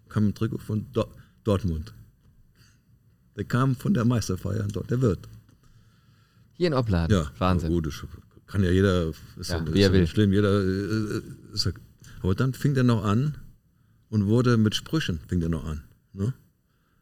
[0.10, 1.06] kam im Trikot von Do
[1.44, 1.94] Dortmund.
[3.36, 5.28] Der kam von der Meisterfeier dort, der Wirt.
[6.54, 7.16] Hier in Opladen.
[7.16, 7.70] Ja, Wahnsinn.
[7.70, 7.88] Gut,
[8.48, 10.08] kann ja jeder, ist Ja, wie er ist will.
[10.08, 11.22] schlimm, jeder, äh,
[11.54, 11.72] ist ja,
[12.22, 13.38] aber dann fing der noch an
[14.10, 15.84] und wurde mit Sprüchen, fing der noch an.
[16.14, 16.34] Ne?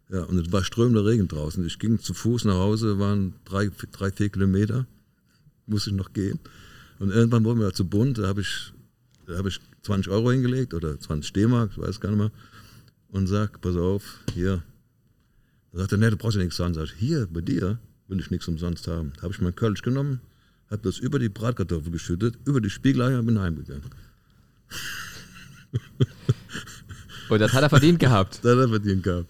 [0.10, 1.66] Ja, und es war strömender Regen draußen.
[1.66, 4.86] Ich ging zu Fuß nach Hause, waren drei, drei vier Kilometer,
[5.68, 6.40] musste ich noch gehen.
[7.00, 8.74] Und irgendwann wurden wir zu bunt, da habe ich,
[9.26, 12.32] da hab ich 20 Euro hingelegt oder 20 D-Mark, ich weiß gar nicht mehr,
[13.10, 14.64] und sag, pass auf, hier.
[15.72, 16.74] Da sagt er, nee, du brauchst ja nichts sagen.
[16.74, 19.14] Sag ich, hier, bei dir will ich nichts umsonst haben.
[19.16, 20.22] Da habe ich mein Kölsch genommen,
[20.70, 23.84] habe das über die Bratkartoffel geschüttet, über die Spiegeleier und bin heimgegangen.
[27.30, 28.40] Und das hat er verdient gehabt.
[28.44, 29.28] Da hat er verdient gehabt.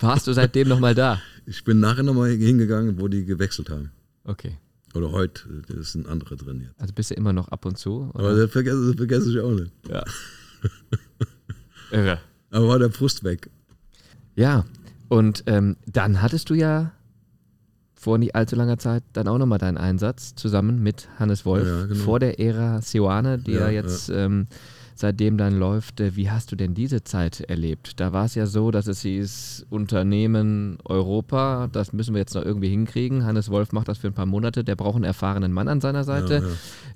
[0.00, 1.20] Warst du seitdem nochmal da?
[1.46, 3.90] Ich bin nachher nochmal hingegangen, wo die gewechselt haben.
[4.24, 4.56] Okay.
[4.94, 6.80] Oder heute, da ist ein anderer drin jetzt.
[6.80, 8.10] Also bist du immer noch ab und zu?
[8.14, 8.24] Oder?
[8.24, 9.72] Aber das vergesse, das vergesse ich auch nicht.
[9.88, 10.04] ja.
[11.90, 12.20] Irre.
[12.52, 13.50] Aber war der Frust weg.
[14.36, 14.64] Ja,
[15.08, 16.92] und ähm, dann hattest du ja
[17.94, 21.86] vor nicht allzu langer Zeit dann auch nochmal deinen Einsatz zusammen mit Hannes Wolf Ja,
[21.86, 22.02] genau.
[22.04, 24.46] vor der Ära Seoane, die ja, Ja, jetzt ähm,
[25.02, 26.00] seitdem dann läuft.
[26.00, 28.00] Äh, Wie hast du denn diese Zeit erlebt?
[28.00, 32.44] Da war es ja so, dass es hieß, Unternehmen Europa, das müssen wir jetzt noch
[32.44, 33.24] irgendwie hinkriegen.
[33.24, 36.04] Hannes Wolf macht das für ein paar Monate, der braucht einen erfahrenen Mann an seiner
[36.04, 36.42] Seite.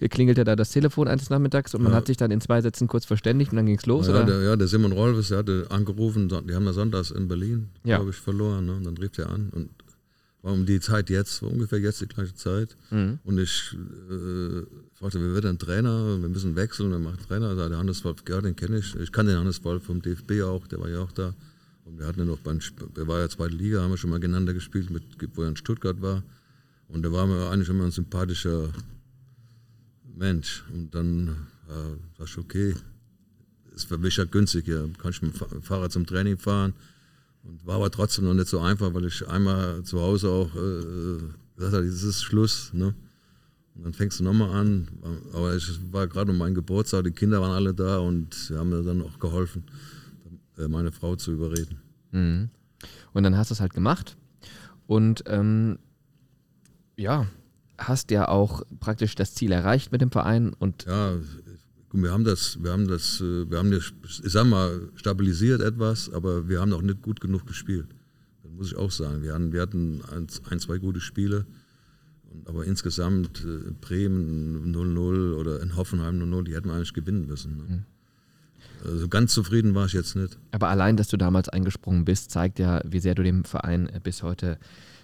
[0.00, 1.98] Ja, Klingelte da das Telefon eines Nachmittags und man Ja.
[1.98, 4.24] hat sich dann in zwei Sätzen kurz verständigt und dann ging es los, Ja, oder?
[4.24, 7.96] der, ja, der Simon Rolfes, der hatte angerufen, die haben ja sonntags in Berlin, Ja.
[7.96, 8.66] glaube ich, verloren.
[8.66, 8.74] Ne?
[8.76, 9.68] Und dann rief der an und
[10.46, 12.76] war um die Zeit jetzt, war ungefähr jetzt die gleiche Zeit.
[12.90, 13.18] Mhm.
[13.24, 13.74] Und ich
[14.08, 14.62] äh,
[14.94, 16.20] fragte, wer wird denn Trainer?
[16.20, 16.92] Wir müssen wechseln.
[16.92, 17.56] Wer macht Trainer?
[17.56, 18.94] Da der Hannes Wolf, ja, den kenne ich.
[18.94, 21.34] Ich kann den Hannes Wolf vom DFB auch, der war ja auch da.
[21.84, 22.60] Und wir hatten ja noch beim,
[22.96, 25.02] der war ja zweite Liga, haben wir schon mal gegeneinander gespielt, mit,
[25.34, 26.22] wo er in Stuttgart war.
[26.88, 28.68] Und der war mir eigentlich immer ein sympathischer
[30.16, 30.64] Mensch.
[30.72, 31.28] Und dann
[31.68, 32.74] äh, dachte ich, okay,
[33.74, 34.88] ist für mich ja günstig hier.
[34.98, 36.72] Kann ich mit dem Fa- Fahrrad zum Training fahren.
[37.46, 41.18] Und war aber trotzdem noch nicht so einfach, weil ich einmal zu Hause auch äh,
[41.54, 42.72] gesagt habe, das ist Schluss.
[42.72, 42.94] Ne?
[43.74, 44.88] Und dann fängst du nochmal an.
[45.32, 48.70] Aber es war gerade um meinen Geburtstag, die Kinder waren alle da und sie haben
[48.70, 49.64] mir dann auch geholfen,
[50.58, 51.78] äh, meine Frau zu überreden.
[52.10, 52.50] Mhm.
[53.12, 54.16] Und dann hast du es halt gemacht
[54.86, 55.78] und ähm,
[56.96, 57.26] ja,
[57.78, 61.12] hast ja auch praktisch das Ziel erreicht mit dem Verein und Ja,
[61.92, 63.92] wir haben das, wir haben das, äh, wir haben das,
[64.24, 67.86] ich sag mal, stabilisiert etwas, aber wir haben noch nicht gut genug gespielt.
[68.42, 69.22] Das muss ich auch sagen.
[69.22, 70.02] Wir hatten, wir hatten
[70.50, 71.46] ein, zwei gute Spiele,
[72.44, 77.56] aber insgesamt äh, Bremen 0-0 oder in Hoffenheim 0-0, die hätten wir eigentlich gewinnen müssen.
[77.56, 77.84] Ne?
[78.84, 80.38] Also ganz zufrieden war ich jetzt nicht.
[80.52, 84.00] aber allein, dass du damals eingesprungen bist, zeigt ja, wie sehr du dem Verein äh,
[84.02, 84.58] bis heute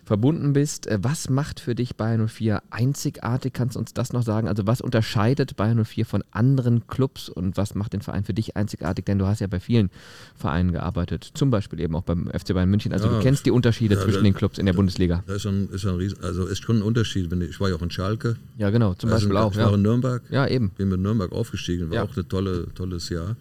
[0.04, 0.86] verbunden bist.
[0.86, 3.52] Äh, Was macht für dich Bayern 04 einzigartig?
[3.52, 4.48] Kannst du uns das noch sagen?
[4.48, 8.56] Also was unterscheidet Bayern 04 von anderen Clubs und was macht den Verein für dich
[8.56, 9.04] einzigartig?
[9.04, 9.90] Denn du hast ja bei vielen
[10.36, 12.92] Vereinen gearbeitet, zum Beispiel eben auch beim FC Bayern München.
[12.92, 15.22] Also Ja, du kennst die Unterschiede ja, zwischen da- den Clubs in der Bundesliga.
[15.26, 17.32] Das ist schon, ist schon ein Riesen, also ist schon ein Unterschied.
[17.32, 19.52] Ich, war ja auch in Schalke, Ja, genau, zum also Beispiel auch.
[19.52, 19.74] ich war Ja.
[19.74, 20.70] in Nürnberg, ja, eben.
[20.70, 23.36] bin mit Nürnberg aufgestiegen, war auch ein tolle, tolles Jahr.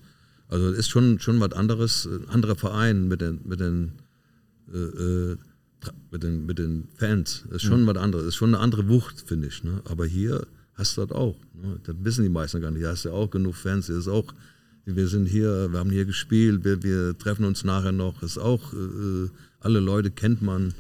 [0.50, 3.94] Also es ist schon, schon was anderes, ein anderer Verein mit den, mit den,
[4.74, 5.38] äh, äh,
[6.12, 7.44] mit den, mit den Fans.
[7.48, 9.64] Das ist schon was anderes, das ist schon eine andere Wucht, finde ich.
[9.64, 9.82] Ne?
[9.86, 11.38] Aber hier hast du das auch.
[11.54, 11.80] Ne?
[11.84, 12.80] Das wissen die meisten gar nicht.
[12.80, 13.88] Hier hast du auch genug Fans.
[13.88, 14.34] Hier ist auch,
[14.86, 18.22] wir sind hier, wir haben hier gespielt, wir, wir treffen uns nachher noch.
[18.24, 19.30] Ist auch, äh,
[19.60, 20.74] alle Leute kennt man.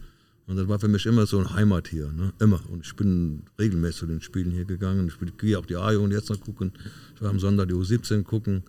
[0.48, 2.34] Und das war für mich immer so eine Heimat hier, ne?
[2.40, 2.60] immer.
[2.70, 5.08] Und ich bin regelmäßig zu den Spielen hier gegangen.
[5.08, 6.74] Ich gehe auch die A-Jugend jetzt noch gucken.
[7.16, 8.64] Ich war am Sonntag die U17 gucken.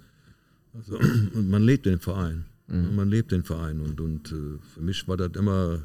[0.74, 0.99] Also,
[1.35, 2.45] und man lebt den Verein.
[2.68, 3.80] Man lebt den Verein.
[3.80, 5.83] Und, und äh, für mich war das immer,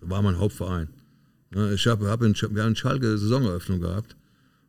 [0.00, 0.88] war mein Hauptverein.
[1.50, 1.72] Ne?
[1.74, 4.16] Ich hab, hab in, wir haben in Schalke Saisoneröffnung gehabt.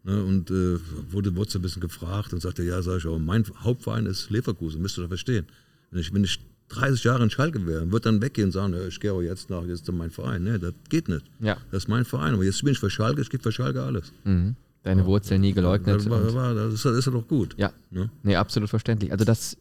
[0.04, 0.24] Ne?
[0.24, 0.78] Und äh,
[1.12, 4.30] wurde, wurde so ein bisschen gefragt und sagte, ja, sag ich auch, mein Hauptverein ist
[4.30, 5.46] Leverkusen, müsst ihr doch verstehen.
[5.92, 9.00] Wenn ich, wenn ich 30 Jahre in Schalke wäre, würde dann weggehen und sagen, ich
[9.00, 10.44] gehe jetzt nach, jetzt ist mein Verein.
[10.44, 11.26] Ne, das geht nicht.
[11.40, 11.58] Ja.
[11.72, 12.34] Das ist mein Verein.
[12.34, 14.12] Aber jetzt bin ich für Schalke, ich gebe für Schalke alles.
[14.84, 15.98] deine Wurzeln nie geleugnet.
[15.98, 17.56] Das, war, war, das, ist, das ist ja doch gut.
[17.58, 18.10] ja, Ne?
[18.24, 19.12] nee, absolut verständlich.
[19.12, 19.58] Also das,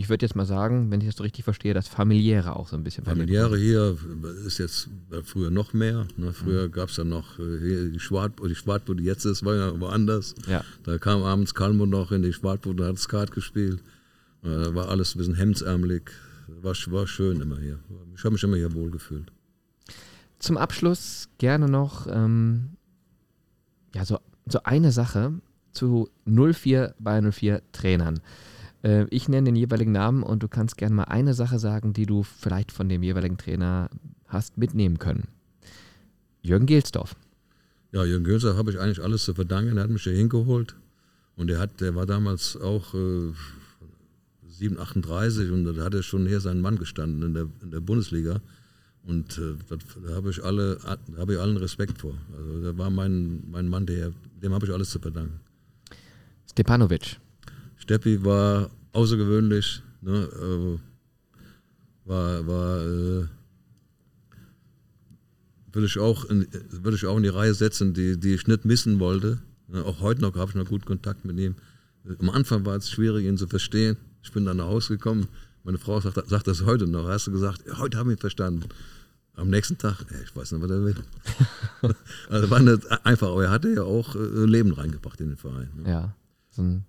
[0.00, 2.74] ich würde jetzt mal sagen, wenn ich das so richtig verstehe, das Familiäre auch so
[2.74, 3.04] ein bisschen.
[3.04, 3.98] Familiäre hier
[4.46, 6.06] ist jetzt äh, früher noch mehr.
[6.16, 6.32] Ne?
[6.32, 10.34] Früher gab es ja noch äh, die Schwartbude, die Schwartbude, jetzt ist, war ja woanders.
[10.48, 10.64] Ja.
[10.84, 13.82] Da kam abends Kalmo noch in die Schwartbude und hat Skat gespielt.
[14.42, 16.10] Äh, Da war alles ein bisschen hemdsärmelig.
[16.62, 17.78] War, war schön immer hier.
[18.16, 19.30] Ich habe mich immer hier wohlgefühlt.
[20.38, 22.70] Zum Abschluss gerne noch ähm,
[23.94, 25.34] ja, so, so eine Sache
[25.72, 28.20] zu 04 bei 04 Trainern.
[28.82, 32.06] Äh, ich nenne den jeweiligen Namen und du kannst gerne mal eine Sache sagen, die
[32.06, 33.90] du vielleicht von dem jeweiligen Trainer
[34.26, 35.28] hast mitnehmen können.
[36.42, 37.16] Jürgen Gelsdorf.
[37.92, 39.76] Ja, Jürgen Gönser habe ich eigentlich alles zu verdanken.
[39.76, 40.76] Er hat mich hier hingeholt.
[41.36, 43.32] Und er hat, der war damals auch äh,
[44.48, 47.80] 7, 38 und da hat er schon hier seinen Mann gestanden in der, in der
[47.80, 48.40] Bundesliga.
[49.02, 49.54] Und äh,
[50.06, 52.14] da habe ich alle, da habe ich allen Respekt vor.
[52.36, 54.12] Also der war mein, mein Mann, der,
[54.42, 55.40] dem habe ich alles zu verdanken.
[56.48, 57.16] Stepanovic.
[57.90, 63.26] Steppi war außergewöhnlich, ne, äh, war, war äh,
[65.72, 68.64] würde ich auch in, würde ich auch in die Reihe setzen, die, die ich nicht
[68.64, 69.40] missen wollte.
[69.66, 71.56] Ne, auch heute noch habe ich noch gut Kontakt mit ihm.
[72.20, 73.96] Am Anfang war es schwierig, ihn zu verstehen.
[74.22, 75.26] Ich bin dann nach Hause gekommen.
[75.64, 77.08] Meine Frau sagt, sagt das heute noch.
[77.08, 78.68] Hast du gesagt, heute habe ich ihn verstanden.
[79.34, 80.94] Am nächsten Tag, ich weiß nicht, was er will.
[82.28, 85.70] also war nicht einfach, aber er hatte ja auch äh, Leben reingebracht in den Verein.
[85.76, 85.90] Ne?
[85.90, 86.14] Ja.
[86.50, 86.84] So ein,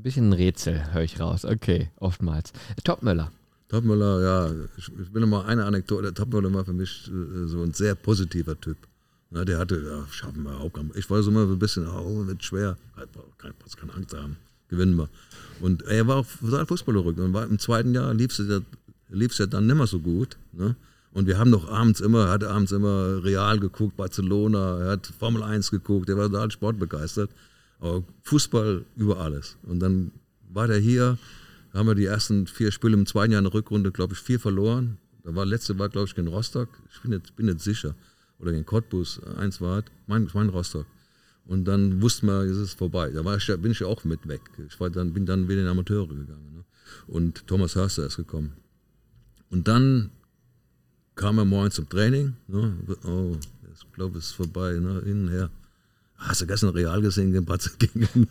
[0.00, 1.44] ein bisschen ein Rätsel, höre ich raus.
[1.44, 2.52] Okay, oftmals.
[2.84, 3.30] Topmöller.
[3.68, 6.14] Topmüller, ja, ich, will noch mal eine Anekdote.
[6.14, 8.78] Topmüller war für mich äh, so ein sehr positiver Typ.
[9.30, 10.70] Na, der hatte, ja, schaffen wir auch.
[10.94, 12.78] Ich war so immer ein bisschen, oh, wird schwer.
[13.36, 14.36] Keine, keine Angst haben,
[14.68, 15.08] gewinnen wir.
[15.60, 17.18] Und er war auch total Fußballerrück.
[17.18, 18.60] Und war im zweiten Jahr lief es ja,
[19.10, 20.38] ja dann nicht mehr so gut.
[20.52, 20.76] Ne?
[21.12, 25.12] Und wir haben doch abends immer, er hatte abends immer Real geguckt, Barcelona, er hat
[25.18, 27.30] Formel 1 geguckt, der war total sportbegeistert.
[27.80, 29.56] Aber Fußball über alles.
[29.62, 30.12] Und dann
[30.52, 31.18] war der hier,
[31.72, 34.20] da haben wir die ersten vier Spiele im zweiten Jahr in der Rückrunde, glaube ich,
[34.20, 34.98] vier verloren.
[35.24, 36.68] Da war letzte war, glaube ich, gegen Rostock.
[36.92, 37.94] Ich bin jetzt, bin jetzt sicher.
[38.38, 39.20] Oder gegen Cottbus.
[39.36, 40.86] Eins war, mein, mein Rostock.
[41.46, 43.10] Und dann wussten wir, es ist vorbei.
[43.10, 44.40] Da war ich, bin ich auch mit weg.
[44.68, 46.54] Ich war dann, bin dann wieder in Amateure gegangen.
[46.54, 46.64] Ne?
[47.06, 48.52] Und Thomas Hörster ist gekommen.
[49.50, 50.10] Und dann
[51.16, 52.34] kam er morgens zum Training.
[52.46, 52.76] Ne?
[53.04, 53.36] Oh,
[53.74, 54.74] ich glaube, es ist vorbei.
[54.74, 55.00] Ne?
[55.00, 55.50] Innen her.
[56.20, 58.28] Hast du gestern Real gesehen gegen Batze gegen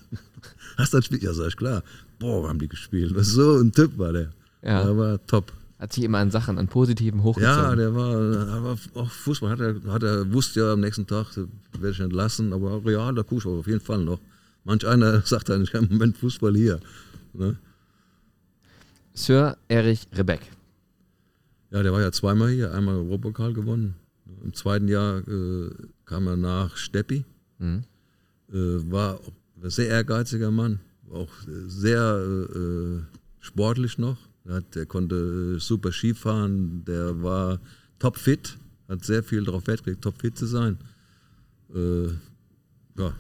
[0.77, 1.21] Hast du das Spiel?
[1.23, 1.83] Ja, sag ich klar.
[2.19, 3.15] Boah, haben die gespielt.
[3.15, 4.29] Was so ein Typ war der.
[4.61, 4.83] Ja.
[4.83, 5.51] Der war top.
[5.79, 7.55] Hat sich immer an Sachen, an Positiven hochgezogen.
[7.55, 9.49] Ja, der war, der war auch Fußball.
[9.49, 13.23] Hat er, hat er wusste ja am nächsten Tag, werde ich entlassen, aber Real, da
[13.23, 14.19] gucke ich auf jeden Fall noch.
[14.65, 16.79] Manch einer sagt dann, ich habe im Moment Fußball hier.
[17.33, 17.57] Ne?
[19.13, 20.41] Sir Erich Rebeck.
[21.71, 23.95] Ja, der war ja zweimal hier, einmal Europapokal gewonnen.
[24.43, 25.69] Im zweiten Jahr äh,
[26.05, 27.23] kam er nach Steppi.
[27.59, 27.83] Mhm.
[28.51, 29.19] Äh, war
[29.61, 30.79] ein sehr ehrgeiziger Mann,
[31.11, 33.01] auch äh, sehr äh, äh,
[33.39, 34.17] sportlich noch.
[34.45, 37.59] Er hat, der konnte äh, super Skifahren, der war
[37.99, 38.57] topfit,
[38.87, 40.77] hat sehr viel darauf Wert gelegt, topfit zu sein.
[41.73, 42.07] Äh,
[42.97, 43.13] ja,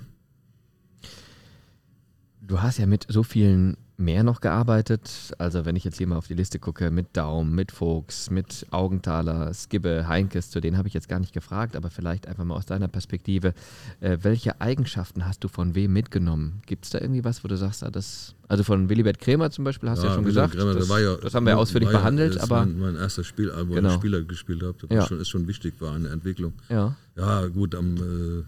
[2.49, 5.33] Du hast ja mit so vielen mehr noch gearbeitet.
[5.37, 8.65] Also wenn ich jetzt hier mal auf die Liste gucke, mit Daum, mit Fuchs, mit
[8.71, 12.55] Augenthaler, Skibbe, Heinkes, zu denen habe ich jetzt gar nicht gefragt, aber vielleicht einfach mal
[12.55, 13.53] aus deiner Perspektive.
[13.99, 16.61] Äh, welche Eigenschaften hast du von wem mitgenommen?
[16.65, 19.65] Gibt es da irgendwie was, wo du sagst, ah, das, also von Willibert Krämer zum
[19.65, 21.87] Beispiel hast du ja schon Wilhelm gesagt, Kremer, das, war ja, das haben wir ausführlich
[21.87, 23.89] war ja- behandelt, das aber Mein, mein erster Spiel, wo Genau.
[23.89, 24.99] ich Spieler gespielt habe, das Ja.
[25.01, 26.53] war schon, ist schon wichtig für eine Entwicklung.
[26.69, 28.43] ja, Ja, gut, am, äh,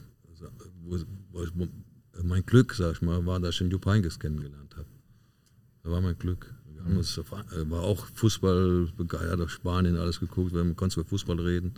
[0.86, 0.98] wo,
[1.34, 1.68] wo, wo,
[2.24, 4.86] mein Glück, sag ich mal, war, dass ich den Jupp Heynckes kennengelernt habe.
[5.84, 6.54] Da war mein Glück.
[6.74, 11.40] Wir haben uns, äh, war auch Fußball begeistert, Spanien alles geguckt, wir konnten über Fußball
[11.40, 11.74] reden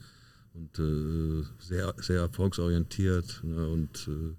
[0.54, 3.42] und äh, sehr, sehr erfolgsorientiert.
[3.44, 4.36] Ne, und äh,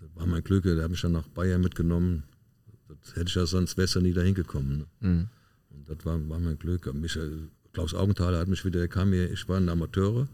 [0.00, 2.24] das war mein Glück, der hat mich dann nach Bayern mitgenommen.
[2.88, 4.78] Das hätte ich ja sonst besser nie dahin gekommen.
[4.78, 5.08] Ne?
[5.08, 5.28] Mhm.
[5.70, 6.92] Und das war, war mein Glück.
[6.94, 7.30] Mich, äh,
[7.72, 10.28] Klaus Augenthaler hat mich wieder, er kam hier, ich war ein Amateure.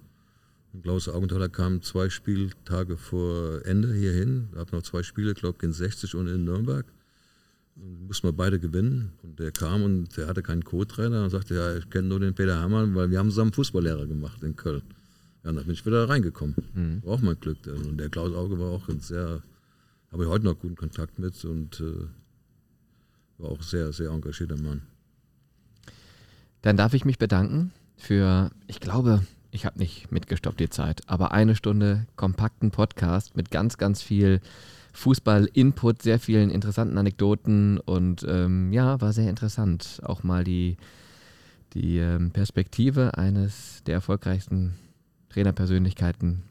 [0.72, 4.48] Und Klaus Augenthaler kam zwei Spieltage vor Ende hierhin.
[4.56, 6.86] Hat noch zwei Spiele, glaube ich, in 60 und in Nürnberg.
[7.74, 9.12] Mussten wir beide gewinnen.
[9.22, 12.34] Und der kam und der hatte keinen Co-Trainer und sagte, ja, ich kenne nur den
[12.34, 14.82] Peter Hermann, weil wir haben zusammen Fußballlehrer gemacht in Köln.
[15.42, 16.54] Ja, und dann bin ich wieder reingekommen.
[17.04, 17.58] War auch mein Glück.
[17.66, 19.42] Und der Klaus Auge war auch ein sehr,
[20.10, 22.06] habe ich heute noch guten Kontakt mit und äh,
[23.38, 24.82] war auch sehr, sehr engagierter Mann.
[26.60, 31.32] Dann darf ich mich bedanken für, ich glaube, ich habe nicht mitgestoppt die Zeit, aber
[31.32, 34.40] eine Stunde kompakten Podcast mit ganz, ganz viel
[34.93, 40.01] Fußball-Input, sehr vielen interessanten Anekdoten und ähm, ja, war sehr interessant.
[40.03, 40.76] Auch mal die,
[41.74, 44.74] die ähm, Perspektive eines der erfolgreichsten
[45.30, 46.43] Trainerpersönlichkeiten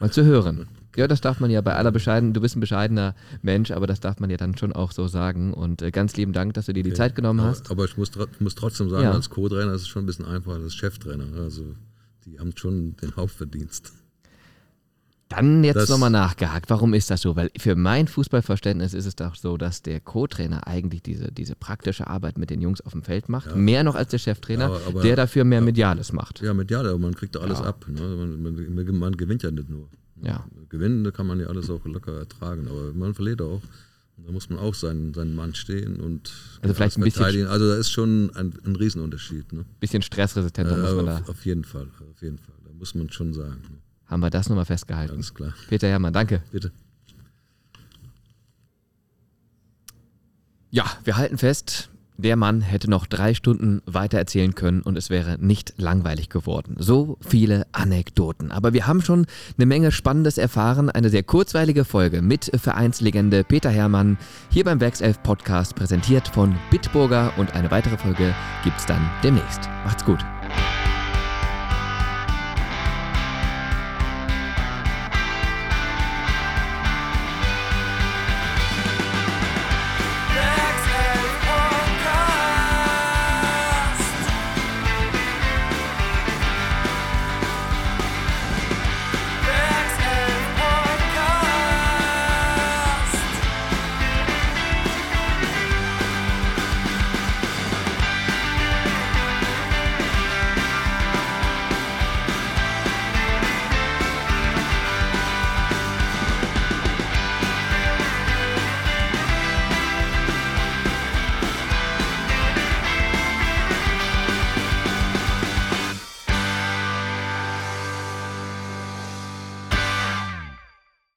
[0.00, 0.66] Mal zu hören.
[0.96, 2.34] Ja, das darf man ja bei aller Bescheiden.
[2.34, 5.54] Du bist ein bescheidener Mensch, aber das darf man ja dann schon auch so sagen.
[5.54, 7.70] Und äh, ganz lieben Dank, dass du dir die Zeit genommen aber, hast.
[7.70, 9.12] Aber ich muss, muss trotzdem sagen, Ja.
[9.12, 11.26] als Co-Trainer ist es schon ein bisschen einfacher als Cheftrainer.
[11.36, 11.74] Also
[12.26, 13.92] die haben schon den Hauptverdienst.
[15.28, 16.68] Dann jetzt nochmal nachgehakt.
[16.70, 17.34] Warum ist das so?
[17.34, 22.06] Weil für mein Fußballverständnis ist es doch so, dass der Co-Trainer eigentlich diese, diese praktische
[22.06, 23.56] Arbeit mit den Jungs auf dem Feld macht.
[23.56, 26.40] Mehr noch als der Cheftrainer, Ja, aber- der dafür mehr Mediales macht.
[26.42, 27.64] Ja, medial, aber man kriegt da alles Ja.
[27.66, 27.86] ab.
[27.88, 28.00] Ne?
[28.00, 28.42] Man,
[28.74, 29.88] man, man gewinnt ja nicht nur.
[30.22, 30.46] Ja.
[30.68, 33.62] Gewinnen, da kann man ja alles auch locker ertragen, aber man verliert auch.
[34.16, 37.48] Da muss man auch seinen, seinen Mann stehen und Also vielleicht ein bisschen-.
[37.48, 39.52] Also da ist schon ein, ein Riesenunterschied.
[39.52, 39.64] Ne?
[39.80, 41.18] Bisschen stressresistenter muss man da.
[41.18, 42.54] auf, auf jeden Fall, auf jeden Fall.
[42.64, 43.60] Da muss man schon sagen.
[43.70, 43.78] Ne?
[44.06, 45.14] Haben wir das nochmal festgehalten.
[45.14, 45.54] Ganz klar.
[45.68, 46.42] Peter Herrmann, danke.
[46.52, 46.72] Bitte.
[50.70, 55.10] Ja, wir halten fest, der Mann hätte noch drei Stunden weiter erzählen können und es
[55.10, 56.76] wäre nicht langweilig geworden.
[56.78, 58.52] So viele Anekdoten.
[58.52, 59.26] Aber wir haben schon
[59.56, 60.90] eine Menge Spannendes erfahren.
[60.90, 64.16] Eine sehr kurzweilige Folge mit Vereinslegende Peter Herrmann
[64.50, 69.68] hier beim Werkself Podcast präsentiert von Bitburger und eine weitere Folge gibt's dann demnächst.
[69.84, 70.24] Macht's gut.